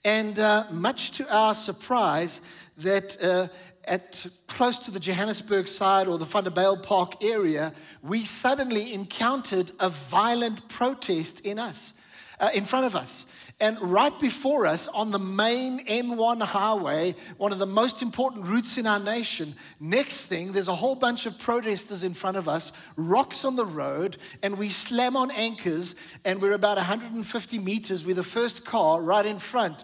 And 0.04 0.38
uh, 0.38 0.66
much 0.70 1.10
to 1.12 1.28
our 1.28 1.54
surprise, 1.54 2.40
that 2.76 3.20
uh, 3.20 3.48
at 3.84 4.28
close 4.46 4.78
to 4.78 4.92
the 4.92 5.00
Johannesburg 5.00 5.66
side 5.66 6.06
or 6.06 6.18
the 6.18 6.24
Vanderbijlpark 6.24 7.24
area, 7.24 7.74
we 8.04 8.24
suddenly 8.24 8.94
encountered 8.94 9.72
a 9.80 9.88
violent 9.88 10.68
protest 10.68 11.40
in 11.40 11.58
us, 11.58 11.94
uh, 12.38 12.50
in 12.54 12.64
front 12.64 12.86
of 12.86 12.94
us. 12.94 13.26
And 13.60 13.80
right 13.80 14.16
before 14.20 14.66
us 14.66 14.86
on 14.86 15.10
the 15.10 15.18
main 15.18 15.84
N1 15.86 16.42
highway, 16.42 17.16
one 17.38 17.50
of 17.50 17.58
the 17.58 17.66
most 17.66 18.02
important 18.02 18.46
routes 18.46 18.78
in 18.78 18.86
our 18.86 19.00
nation, 19.00 19.52
next 19.80 20.26
thing, 20.26 20.52
there's 20.52 20.68
a 20.68 20.74
whole 20.74 20.94
bunch 20.94 21.26
of 21.26 21.38
protesters 21.40 22.04
in 22.04 22.14
front 22.14 22.36
of 22.36 22.48
us, 22.48 22.72
rocks 22.94 23.44
on 23.44 23.56
the 23.56 23.66
road, 23.66 24.16
and 24.44 24.56
we 24.56 24.68
slam 24.68 25.16
on 25.16 25.32
anchors, 25.32 25.96
and 26.24 26.40
we're 26.40 26.52
about 26.52 26.76
150 26.76 27.58
meters. 27.58 28.04
We're 28.04 28.14
the 28.14 28.22
first 28.22 28.64
car 28.64 29.02
right 29.02 29.26
in 29.26 29.40
front. 29.40 29.82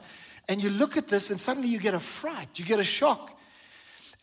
And 0.48 0.62
you 0.62 0.70
look 0.70 0.96
at 0.96 1.08
this, 1.08 1.30
and 1.30 1.40
suddenly 1.40 1.68
you 1.68 1.80
get 1.80 1.94
a 1.94 2.00
fright, 2.00 2.48
you 2.54 2.64
get 2.64 2.78
a 2.78 2.84
shock 2.84 3.33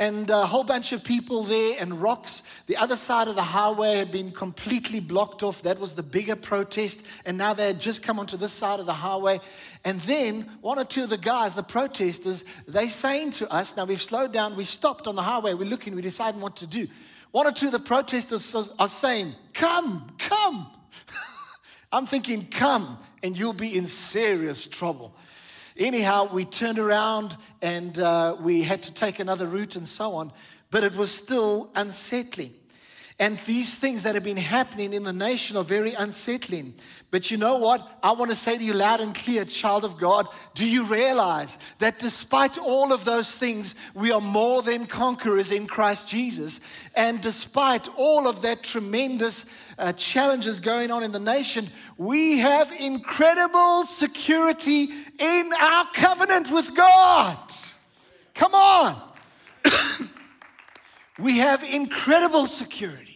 and 0.02 0.32
a 0.32 0.48
whole 0.48 0.64
bunch 0.64 0.94
of 0.94 1.04
people 1.04 1.44
there 1.44 1.76
and 1.80 2.02
rocks. 2.02 2.42
The 2.66 2.76
other 2.76 2.96
side 2.96 3.28
of 3.28 3.36
the 3.36 3.44
highway 3.44 3.98
had 3.98 4.12
been 4.12 4.32
completely 4.32 5.00
blocked 5.00 5.44
off. 5.44 5.62
That 5.62 5.80
was 5.80 5.94
the 5.94 6.02
bigger 6.02 6.36
protest. 6.36 7.04
And 7.24 7.38
now 7.38 7.54
they 7.54 7.68
had 7.68 7.80
just 7.80 8.02
come 8.02 8.18
onto 8.18 8.36
this 8.36 8.52
side 8.52 8.80
of 8.80 8.88
the 8.88 8.96
highway. 8.96 9.40
And 9.86 10.02
then 10.02 10.50
one 10.62 10.80
or 10.80 10.86
two 10.86 11.04
of 11.04 11.12
the 11.12 11.20
guys, 11.20 11.54
the 11.54 11.62
protesters, 11.62 12.44
they 12.68 12.88
saying 12.88 13.34
to 13.34 13.54
us, 13.54 13.78
now 13.78 13.86
we've 13.86 14.02
slowed 14.02 14.34
down, 14.34 14.56
we 14.56 14.64
stopped 14.64 15.08
on 15.08 15.14
the 15.14 15.22
highway, 15.22 15.54
we're 15.54 15.70
looking, 15.70 15.94
we're 15.94 16.02
deciding 16.02 16.42
what 16.42 16.56
to 16.56 16.66
do. 16.66 16.88
One 17.30 17.46
or 17.46 17.52
two 17.52 17.68
of 17.68 17.72
the 17.72 17.80
protesters 17.80 18.56
are 18.80 18.90
saying, 18.90 19.36
Come, 19.54 20.12
come. 20.18 20.66
I'm 21.92 22.08
thinking, 22.08 22.48
Come, 22.48 22.98
and 23.22 23.38
you'll 23.38 23.54
be 23.54 23.78
in 23.78 23.86
serious 23.86 24.66
trouble. 24.66 25.14
Anyhow, 25.78 26.30
we 26.32 26.46
turned 26.46 26.80
around 26.80 27.36
and 27.62 27.98
uh, 27.98 28.36
we 28.40 28.64
had 28.64 28.84
to 28.84 28.94
take 28.94 29.20
another 29.20 29.48
route 29.48 29.76
and 29.76 29.88
so 29.88 30.16
on, 30.16 30.32
but 30.70 30.84
it 30.84 30.96
was 30.96 31.12
still 31.12 31.72
unsettling. 31.76 32.54
And 33.22 33.38
these 33.46 33.76
things 33.76 34.02
that 34.02 34.16
have 34.16 34.24
been 34.24 34.36
happening 34.36 34.94
in 34.94 35.04
the 35.04 35.14
nation 35.14 35.56
are 35.56 35.64
very 35.64 35.94
unsettling. 35.94 36.74
But 37.12 37.30
you 37.30 37.38
know 37.38 37.58
what? 37.58 38.00
I 38.02 38.14
want 38.14 38.32
to 38.32 38.36
say 38.36 38.58
to 38.58 38.64
you 38.64 38.74
loud 38.74 39.00
and 39.00 39.14
clear, 39.14 39.46
child 39.46 39.86
of 39.86 40.00
God, 40.00 40.28
do 40.56 40.68
you 40.68 40.86
realize 40.86 41.60
that 41.78 42.00
despite 42.00 42.58
all 42.58 42.92
of 42.92 43.06
those 43.06 43.36
things, 43.36 43.76
we 43.94 44.12
are 44.12 44.20
more 44.20 44.64
than 44.64 44.88
conquerors 44.88 45.52
in 45.52 45.68
Christ 45.68 46.08
Jesus? 46.08 46.62
And 46.96 47.22
despite 47.22 47.88
all 47.96 48.28
of 48.28 48.42
that 48.42 48.64
tremendous 48.64 49.46
uh, 49.78 49.94
challenges 49.94 50.60
going 50.60 50.90
on 50.90 51.04
in 51.04 51.12
the 51.12 51.20
nation, 51.20 51.70
we 51.98 52.40
have 52.40 52.72
incredible 52.72 53.86
security 53.86 54.90
in 55.20 55.52
our 55.62 55.86
covenant 55.94 56.50
with 56.50 56.76
God. 56.76 57.38
Come 58.34 58.56
on. 58.56 59.00
we 61.20 61.38
have 61.38 61.64
incredible 61.64 62.48
security 62.48 63.11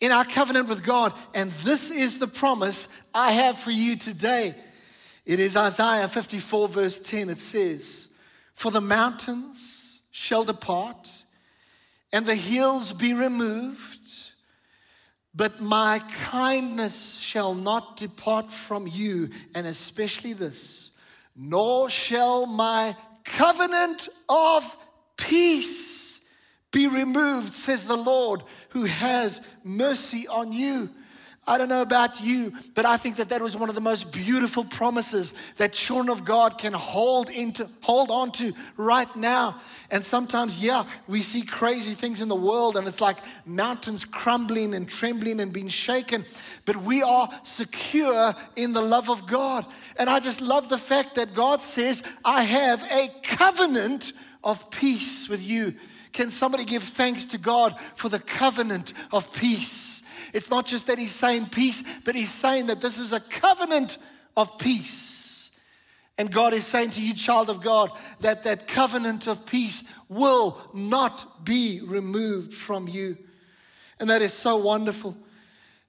in 0.00 0.12
our 0.12 0.24
covenant 0.24 0.68
with 0.68 0.82
God. 0.82 1.12
And 1.34 1.52
this 1.64 1.90
is 1.90 2.18
the 2.18 2.26
promise 2.26 2.88
I 3.14 3.32
have 3.32 3.58
for 3.58 3.70
you 3.70 3.96
today. 3.96 4.54
It 5.26 5.38
is 5.38 5.56
Isaiah 5.56 6.08
54, 6.08 6.68
verse 6.68 6.98
10. 6.98 7.28
It 7.28 7.38
says, 7.38 8.08
For 8.54 8.70
the 8.70 8.80
mountains 8.80 10.00
shall 10.10 10.44
depart, 10.44 11.08
and 12.12 12.26
the 12.26 12.34
hills 12.34 12.92
be 12.92 13.14
removed, 13.14 13.98
but 15.34 15.60
my 15.60 16.00
kindness 16.24 17.18
shall 17.18 17.54
not 17.54 17.96
depart 17.96 18.50
from 18.50 18.86
you, 18.86 19.30
and 19.54 19.66
especially 19.66 20.32
this, 20.32 20.90
nor 21.36 21.88
shall 21.88 22.46
my 22.46 22.96
covenant 23.24 24.08
of 24.28 24.76
peace 25.16 26.20
be 26.72 26.86
removed, 26.86 27.54
says 27.54 27.84
the 27.84 27.96
Lord, 27.96 28.42
who 28.70 28.84
has 28.84 29.40
mercy 29.62 30.26
on 30.26 30.52
you. 30.52 30.90
I 31.46 31.58
don't 31.58 31.68
know 31.70 31.82
about 31.82 32.20
you, 32.20 32.52
but 32.74 32.84
I 32.84 32.96
think 32.96 33.16
that 33.16 33.30
that 33.30 33.40
was 33.40 33.56
one 33.56 33.68
of 33.70 33.74
the 33.74 33.80
most 33.80 34.12
beautiful 34.12 34.62
promises 34.62 35.32
that 35.56 35.72
children 35.72 36.10
of 36.10 36.24
God 36.24 36.58
can 36.58 36.72
hold 36.72 37.30
into, 37.30 37.68
hold 37.80 38.10
on 38.10 38.30
to 38.32 38.52
right 38.76 39.14
now. 39.16 39.58
And 39.90 40.04
sometimes, 40.04 40.62
yeah, 40.62 40.84
we 41.08 41.22
see 41.22 41.42
crazy 41.42 41.94
things 41.94 42.20
in 42.20 42.28
the 42.28 42.36
world, 42.36 42.76
and 42.76 42.86
it's 42.86 43.00
like 43.00 43.16
mountains 43.46 44.04
crumbling 44.04 44.74
and 44.74 44.88
trembling 44.88 45.40
and 45.40 45.52
being 45.52 45.68
shaken. 45.68 46.24
But 46.66 46.76
we 46.76 47.02
are 47.02 47.28
secure 47.42 48.34
in 48.54 48.72
the 48.72 48.82
love 48.82 49.08
of 49.10 49.26
God. 49.26 49.66
And 49.96 50.10
I 50.10 50.20
just 50.20 50.40
love 50.40 50.68
the 50.68 50.78
fact 50.78 51.14
that 51.14 51.34
God 51.34 51.62
says, 51.62 52.04
I 52.24 52.42
have 52.42 52.84
a 52.84 53.08
covenant 53.22 54.12
of 54.44 54.70
peace 54.70 55.28
with 55.28 55.42
you. 55.42 55.74
Can 56.12 56.30
somebody 56.30 56.64
give 56.64 56.82
thanks 56.82 57.24
to 57.26 57.38
God 57.38 57.76
for 57.94 58.08
the 58.08 58.18
covenant 58.18 58.92
of 59.12 59.32
peace? 59.32 60.02
It's 60.32 60.50
not 60.50 60.66
just 60.66 60.86
that 60.86 60.98
He's 60.98 61.14
saying 61.14 61.46
peace, 61.46 61.82
but 62.04 62.14
He's 62.14 62.32
saying 62.32 62.66
that 62.66 62.80
this 62.80 62.98
is 62.98 63.12
a 63.12 63.20
covenant 63.20 63.98
of 64.36 64.58
peace. 64.58 65.50
And 66.18 66.30
God 66.30 66.52
is 66.52 66.66
saying 66.66 66.90
to 66.90 67.02
you, 67.02 67.14
child 67.14 67.48
of 67.48 67.62
God, 67.62 67.90
that 68.20 68.42
that 68.44 68.68
covenant 68.68 69.26
of 69.26 69.46
peace 69.46 69.84
will 70.08 70.60
not 70.74 71.44
be 71.44 71.80
removed 71.80 72.52
from 72.52 72.86
you. 72.86 73.16
And 73.98 74.10
that 74.10 74.22
is 74.22 74.32
so 74.32 74.56
wonderful 74.56 75.16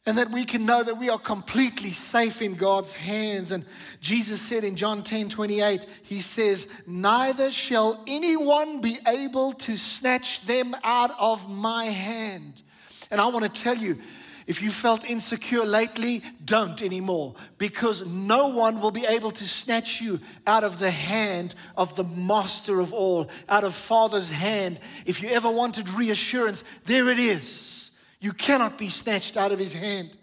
and 0.05 0.17
that 0.17 0.31
we 0.31 0.45
can 0.45 0.65
know 0.65 0.81
that 0.81 0.97
we 0.97 1.09
are 1.09 1.19
completely 1.19 1.91
safe 1.91 2.41
in 2.41 2.55
God's 2.55 2.93
hands. 2.93 3.51
And 3.51 3.65
Jesus 3.99 4.41
said 4.41 4.63
in 4.63 4.75
John 4.75 5.03
10 5.03 5.29
28, 5.29 5.85
He 6.03 6.21
says, 6.21 6.67
Neither 6.87 7.51
shall 7.51 8.03
anyone 8.07 8.81
be 8.81 8.97
able 9.07 9.53
to 9.53 9.77
snatch 9.77 10.45
them 10.45 10.75
out 10.83 11.11
of 11.19 11.49
my 11.49 11.85
hand. 11.85 12.63
And 13.11 13.21
I 13.21 13.27
want 13.27 13.53
to 13.53 13.61
tell 13.61 13.77
you, 13.77 14.01
if 14.47 14.61
you 14.61 14.71
felt 14.71 15.05
insecure 15.05 15.65
lately, 15.65 16.23
don't 16.43 16.81
anymore 16.81 17.35
because 17.59 18.05
no 18.07 18.47
one 18.47 18.81
will 18.81 18.91
be 18.91 19.05
able 19.05 19.31
to 19.31 19.47
snatch 19.47 20.01
you 20.01 20.19
out 20.47 20.63
of 20.63 20.79
the 20.79 20.89
hand 20.89 21.53
of 21.77 21.95
the 21.95 22.03
master 22.03 22.79
of 22.79 22.91
all, 22.91 23.29
out 23.47 23.63
of 23.63 23.75
Father's 23.75 24.31
hand. 24.31 24.79
If 25.05 25.21
you 25.21 25.29
ever 25.29 25.49
wanted 25.49 25.89
reassurance, 25.89 26.63
there 26.85 27.09
it 27.09 27.19
is. 27.19 27.80
You 28.21 28.31
cannot 28.31 28.77
be 28.77 28.87
snatched 28.87 29.35
out 29.35 29.51
of 29.51 29.59
his 29.59 29.73
hand. 29.73 30.15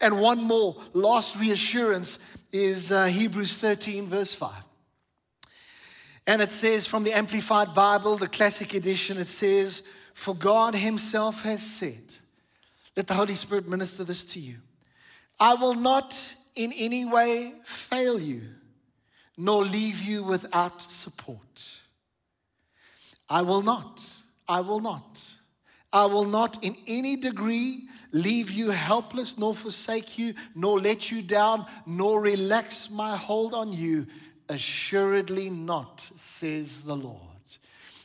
And 0.00 0.20
one 0.20 0.42
more 0.42 0.76
last 0.92 1.36
reassurance 1.36 2.18
is 2.52 2.92
uh, 2.92 3.06
Hebrews 3.06 3.56
13, 3.56 4.06
verse 4.06 4.34
5. 4.34 4.52
And 6.26 6.42
it 6.42 6.50
says 6.50 6.86
from 6.86 7.04
the 7.04 7.12
Amplified 7.12 7.74
Bible, 7.74 8.16
the 8.16 8.28
classic 8.28 8.74
edition, 8.74 9.16
it 9.16 9.28
says, 9.28 9.82
For 10.12 10.34
God 10.34 10.74
Himself 10.74 11.42
has 11.42 11.62
said, 11.62 12.16
let 12.96 13.06
the 13.06 13.14
Holy 13.14 13.34
Spirit 13.34 13.68
minister 13.68 14.04
this 14.04 14.24
to 14.26 14.40
you. 14.40 14.56
I 15.38 15.54
will 15.54 15.74
not 15.74 16.14
in 16.54 16.72
any 16.72 17.04
way 17.04 17.54
fail 17.64 18.20
you, 18.20 18.42
nor 19.36 19.64
leave 19.64 20.02
you 20.02 20.22
without 20.22 20.82
support. 20.82 21.70
I 23.28 23.42
will 23.42 23.62
not. 23.62 24.06
I 24.48 24.60
will 24.60 24.80
not. 24.80 25.20
I 25.92 26.04
will 26.06 26.24
not 26.24 26.62
in 26.62 26.76
any 26.86 27.16
degree 27.16 27.88
leave 28.12 28.50
you 28.50 28.70
helpless, 28.70 29.38
nor 29.38 29.54
forsake 29.54 30.18
you, 30.18 30.34
nor 30.54 30.80
let 30.80 31.10
you 31.10 31.22
down, 31.22 31.66
nor 31.86 32.20
relax 32.20 32.90
my 32.90 33.16
hold 33.16 33.54
on 33.54 33.72
you. 33.72 34.06
Assuredly 34.48 35.48
not, 35.50 36.08
says 36.16 36.82
the 36.82 36.96
Lord. 36.96 37.20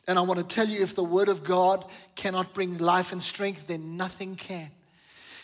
And 0.07 0.19
I 0.19 0.21
want 0.21 0.38
to 0.47 0.55
tell 0.55 0.67
you 0.67 0.83
if 0.83 0.95
the 0.95 1.03
word 1.03 1.29
of 1.29 1.43
God 1.43 1.86
cannot 2.15 2.53
bring 2.53 2.77
life 2.77 3.11
and 3.11 3.21
strength, 3.21 3.67
then 3.67 3.97
nothing 3.97 4.36
can. 4.36 4.69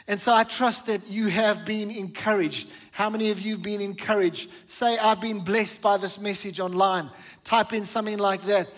And 0.07 0.19
so 0.19 0.33
I 0.33 0.43
trust 0.43 0.87
that 0.87 1.07
you 1.07 1.27
have 1.27 1.65
been 1.65 1.89
encouraged. 1.89 2.69
How 2.91 3.09
many 3.09 3.29
of 3.29 3.39
you 3.39 3.53
have 3.53 3.63
been 3.63 3.81
encouraged? 3.81 4.49
Say, 4.67 4.97
I've 4.97 5.21
been 5.21 5.39
blessed 5.39 5.81
by 5.81 5.97
this 5.97 6.19
message 6.19 6.59
online. 6.59 7.09
Type 7.43 7.73
in 7.73 7.85
something 7.85 8.17
like 8.17 8.43
that. 8.43 8.71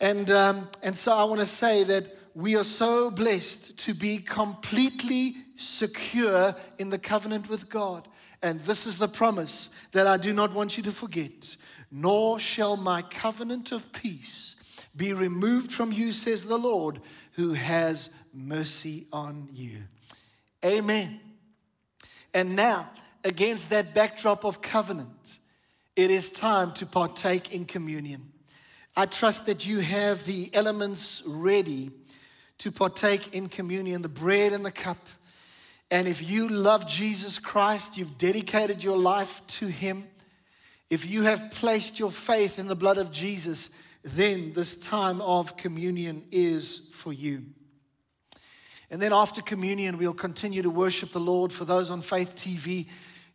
And, 0.00 0.30
um, 0.30 0.68
and 0.82 0.96
so 0.96 1.12
I 1.12 1.24
want 1.24 1.40
to 1.40 1.46
say 1.46 1.82
that 1.84 2.15
we 2.36 2.54
are 2.54 2.64
so 2.64 3.10
blessed 3.10 3.78
to 3.78 3.94
be 3.94 4.18
completely 4.18 5.36
secure 5.56 6.54
in 6.76 6.90
the 6.90 6.98
covenant 6.98 7.48
with 7.48 7.70
God. 7.70 8.06
And 8.42 8.60
this 8.64 8.86
is 8.86 8.98
the 8.98 9.08
promise 9.08 9.70
that 9.92 10.06
I 10.06 10.18
do 10.18 10.34
not 10.34 10.52
want 10.52 10.76
you 10.76 10.82
to 10.82 10.92
forget. 10.92 11.56
Nor 11.90 12.38
shall 12.38 12.76
my 12.76 13.00
covenant 13.00 13.72
of 13.72 13.90
peace 13.90 14.54
be 14.94 15.14
removed 15.14 15.72
from 15.72 15.92
you, 15.92 16.12
says 16.12 16.44
the 16.44 16.58
Lord, 16.58 17.00
who 17.32 17.54
has 17.54 18.10
mercy 18.34 19.06
on 19.14 19.48
you. 19.50 19.84
Amen. 20.62 21.18
And 22.34 22.54
now, 22.54 22.90
against 23.24 23.70
that 23.70 23.94
backdrop 23.94 24.44
of 24.44 24.60
covenant, 24.60 25.38
it 25.96 26.10
is 26.10 26.28
time 26.28 26.74
to 26.74 26.84
partake 26.84 27.54
in 27.54 27.64
communion. 27.64 28.30
I 28.94 29.06
trust 29.06 29.46
that 29.46 29.66
you 29.66 29.78
have 29.78 30.24
the 30.24 30.50
elements 30.52 31.22
ready 31.26 31.92
to 32.58 32.70
partake 32.70 33.34
in 33.34 33.48
communion, 33.48 34.02
the 34.02 34.08
bread 34.08 34.52
and 34.52 34.64
the 34.64 34.70
cup. 34.70 35.08
And 35.90 36.08
if 36.08 36.28
you 36.28 36.48
love 36.48 36.88
Jesus 36.88 37.38
Christ, 37.38 37.96
you've 37.96 38.18
dedicated 38.18 38.82
your 38.82 38.96
life 38.96 39.42
to 39.46 39.66
Him, 39.66 40.08
if 40.88 41.04
you 41.04 41.22
have 41.22 41.50
placed 41.50 41.98
your 41.98 42.10
faith 42.10 42.58
in 42.58 42.68
the 42.68 42.76
blood 42.76 42.96
of 42.96 43.10
Jesus, 43.10 43.70
then 44.04 44.52
this 44.52 44.76
time 44.76 45.20
of 45.20 45.56
communion 45.56 46.24
is 46.30 46.90
for 46.92 47.12
you. 47.12 47.42
And 48.88 49.02
then 49.02 49.12
after 49.12 49.42
communion, 49.42 49.98
we'll 49.98 50.14
continue 50.14 50.62
to 50.62 50.70
worship 50.70 51.10
the 51.10 51.18
Lord. 51.18 51.52
For 51.52 51.64
those 51.64 51.90
on 51.90 52.02
Faith 52.02 52.36
TV, 52.36 52.86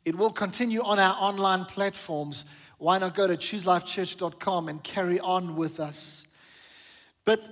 it 0.06 0.18
will 0.18 0.32
continue 0.32 0.82
on 0.82 0.98
our 0.98 1.16
online 1.20 1.66
platforms. 1.66 2.46
Why 2.78 2.98
not 2.98 3.16
go 3.16 3.28
to 3.28 3.36
chooselifechurch.com 3.36 4.70
and 4.70 4.82
carry 4.82 5.20
on 5.20 5.58
with 5.58 5.82
us? 5.82 6.26
But 7.24 7.44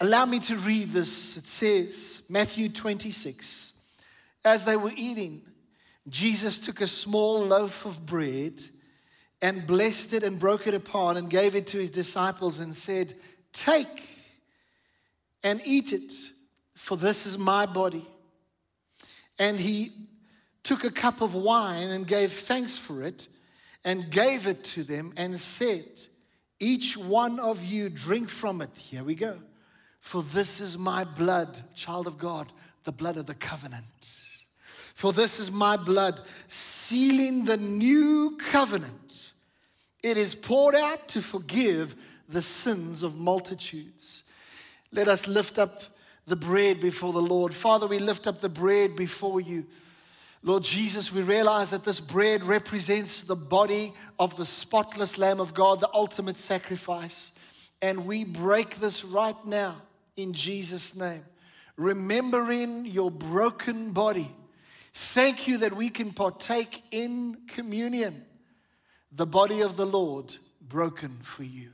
allow 0.00 0.24
me 0.24 0.40
to 0.40 0.56
read 0.56 0.90
this. 0.90 1.36
It 1.36 1.46
says, 1.46 2.22
Matthew 2.28 2.68
26. 2.68 3.72
As 4.44 4.64
they 4.64 4.76
were 4.76 4.92
eating, 4.96 5.42
Jesus 6.08 6.58
took 6.58 6.80
a 6.80 6.86
small 6.86 7.40
loaf 7.40 7.86
of 7.86 8.04
bread 8.04 8.60
and 9.40 9.66
blessed 9.66 10.14
it 10.14 10.22
and 10.22 10.38
broke 10.38 10.66
it 10.66 10.74
apart 10.74 11.16
and 11.16 11.30
gave 11.30 11.54
it 11.54 11.66
to 11.68 11.78
his 11.78 11.90
disciples 11.90 12.58
and 12.58 12.74
said, 12.74 13.14
Take 13.52 14.08
and 15.44 15.60
eat 15.64 15.92
it, 15.92 16.12
for 16.74 16.96
this 16.96 17.26
is 17.26 17.38
my 17.38 17.66
body. 17.66 18.06
And 19.38 19.58
he 19.58 19.92
took 20.62 20.84
a 20.84 20.90
cup 20.90 21.20
of 21.20 21.34
wine 21.34 21.90
and 21.90 22.06
gave 22.06 22.32
thanks 22.32 22.76
for 22.76 23.02
it 23.02 23.26
and 23.84 24.10
gave 24.10 24.46
it 24.46 24.62
to 24.64 24.84
them 24.84 25.12
and 25.16 25.38
said, 25.38 26.06
each 26.62 26.96
one 26.96 27.40
of 27.40 27.64
you 27.64 27.88
drink 27.88 28.28
from 28.28 28.62
it. 28.62 28.70
Here 28.78 29.02
we 29.02 29.16
go. 29.16 29.36
For 30.00 30.22
this 30.22 30.60
is 30.60 30.78
my 30.78 31.02
blood, 31.02 31.60
child 31.74 32.06
of 32.06 32.18
God, 32.18 32.52
the 32.84 32.92
blood 32.92 33.16
of 33.16 33.26
the 33.26 33.34
covenant. 33.34 33.82
For 34.94 35.12
this 35.12 35.40
is 35.40 35.50
my 35.50 35.76
blood, 35.76 36.20
sealing 36.46 37.44
the 37.44 37.56
new 37.56 38.38
covenant. 38.38 39.32
It 40.04 40.16
is 40.16 40.36
poured 40.36 40.76
out 40.76 41.08
to 41.08 41.20
forgive 41.20 41.96
the 42.28 42.42
sins 42.42 43.02
of 43.02 43.16
multitudes. 43.16 44.22
Let 44.92 45.08
us 45.08 45.26
lift 45.26 45.58
up 45.58 45.82
the 46.26 46.36
bread 46.36 46.80
before 46.80 47.12
the 47.12 47.22
Lord. 47.22 47.52
Father, 47.52 47.88
we 47.88 47.98
lift 47.98 48.28
up 48.28 48.40
the 48.40 48.48
bread 48.48 48.94
before 48.94 49.40
you. 49.40 49.66
Lord 50.44 50.64
Jesus, 50.64 51.12
we 51.12 51.22
realize 51.22 51.70
that 51.70 51.84
this 51.84 52.00
bread 52.00 52.42
represents 52.42 53.22
the 53.22 53.36
body 53.36 53.94
of 54.18 54.36
the 54.36 54.44
spotless 54.44 55.16
Lamb 55.16 55.40
of 55.40 55.54
God, 55.54 55.80
the 55.80 55.90
ultimate 55.94 56.36
sacrifice. 56.36 57.30
And 57.80 58.06
we 58.06 58.24
break 58.24 58.76
this 58.76 59.04
right 59.04 59.36
now 59.44 59.76
in 60.16 60.32
Jesus' 60.32 60.96
name, 60.96 61.24
remembering 61.76 62.86
your 62.86 63.10
broken 63.10 63.92
body. 63.92 64.30
Thank 64.94 65.46
you 65.46 65.58
that 65.58 65.74
we 65.74 65.88
can 65.88 66.12
partake 66.12 66.82
in 66.90 67.38
communion, 67.46 68.24
the 69.12 69.26
body 69.26 69.60
of 69.60 69.76
the 69.76 69.86
Lord 69.86 70.36
broken 70.60 71.18
for 71.22 71.44
you. 71.44 71.70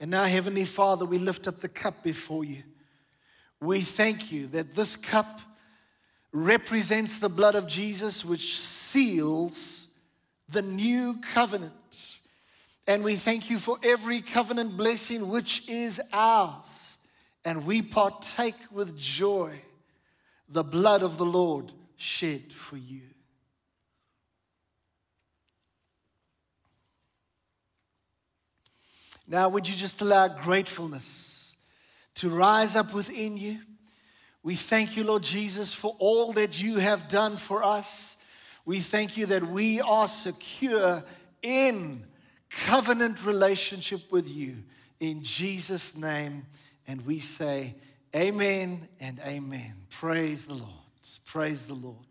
And 0.00 0.10
now, 0.10 0.24
Heavenly 0.24 0.64
Father, 0.64 1.04
we 1.04 1.18
lift 1.18 1.48
up 1.48 1.58
the 1.58 1.68
cup 1.68 2.02
before 2.02 2.44
you. 2.44 2.62
We 3.60 3.80
thank 3.80 4.30
you 4.30 4.46
that 4.48 4.74
this 4.74 4.96
cup 4.96 5.40
represents 6.32 7.18
the 7.18 7.28
blood 7.28 7.54
of 7.54 7.66
Jesus, 7.66 8.24
which 8.24 8.60
seals 8.60 9.88
the 10.48 10.62
new 10.62 11.20
covenant. 11.32 11.72
And 12.86 13.02
we 13.02 13.16
thank 13.16 13.50
you 13.50 13.58
for 13.58 13.78
every 13.82 14.20
covenant 14.20 14.76
blessing 14.76 15.28
which 15.28 15.68
is 15.68 16.00
ours. 16.12 16.98
And 17.44 17.66
we 17.66 17.82
partake 17.82 18.56
with 18.70 18.96
joy 18.96 19.60
the 20.48 20.64
blood 20.64 21.02
of 21.02 21.18
the 21.18 21.24
Lord 21.24 21.72
shed 21.96 22.52
for 22.52 22.76
you. 22.76 23.02
Now, 29.28 29.50
would 29.50 29.68
you 29.68 29.76
just 29.76 30.00
allow 30.00 30.26
gratefulness 30.28 31.54
to 32.14 32.30
rise 32.30 32.74
up 32.74 32.94
within 32.94 33.36
you? 33.36 33.58
We 34.42 34.56
thank 34.56 34.96
you, 34.96 35.04
Lord 35.04 35.22
Jesus, 35.22 35.74
for 35.74 35.94
all 35.98 36.32
that 36.32 36.60
you 36.60 36.76
have 36.76 37.08
done 37.08 37.36
for 37.36 37.62
us. 37.62 38.16
We 38.64 38.80
thank 38.80 39.18
you 39.18 39.26
that 39.26 39.46
we 39.46 39.82
are 39.82 40.08
secure 40.08 41.04
in 41.42 42.06
covenant 42.48 43.24
relationship 43.26 44.10
with 44.10 44.26
you. 44.26 44.62
In 45.00 45.22
Jesus' 45.22 45.94
name, 45.94 46.46
and 46.86 47.04
we 47.04 47.18
say, 47.20 47.74
Amen 48.16 48.88
and 49.00 49.20
Amen. 49.20 49.74
Praise 49.90 50.46
the 50.46 50.54
Lord. 50.54 50.72
Praise 51.26 51.66
the 51.66 51.74
Lord. 51.74 52.06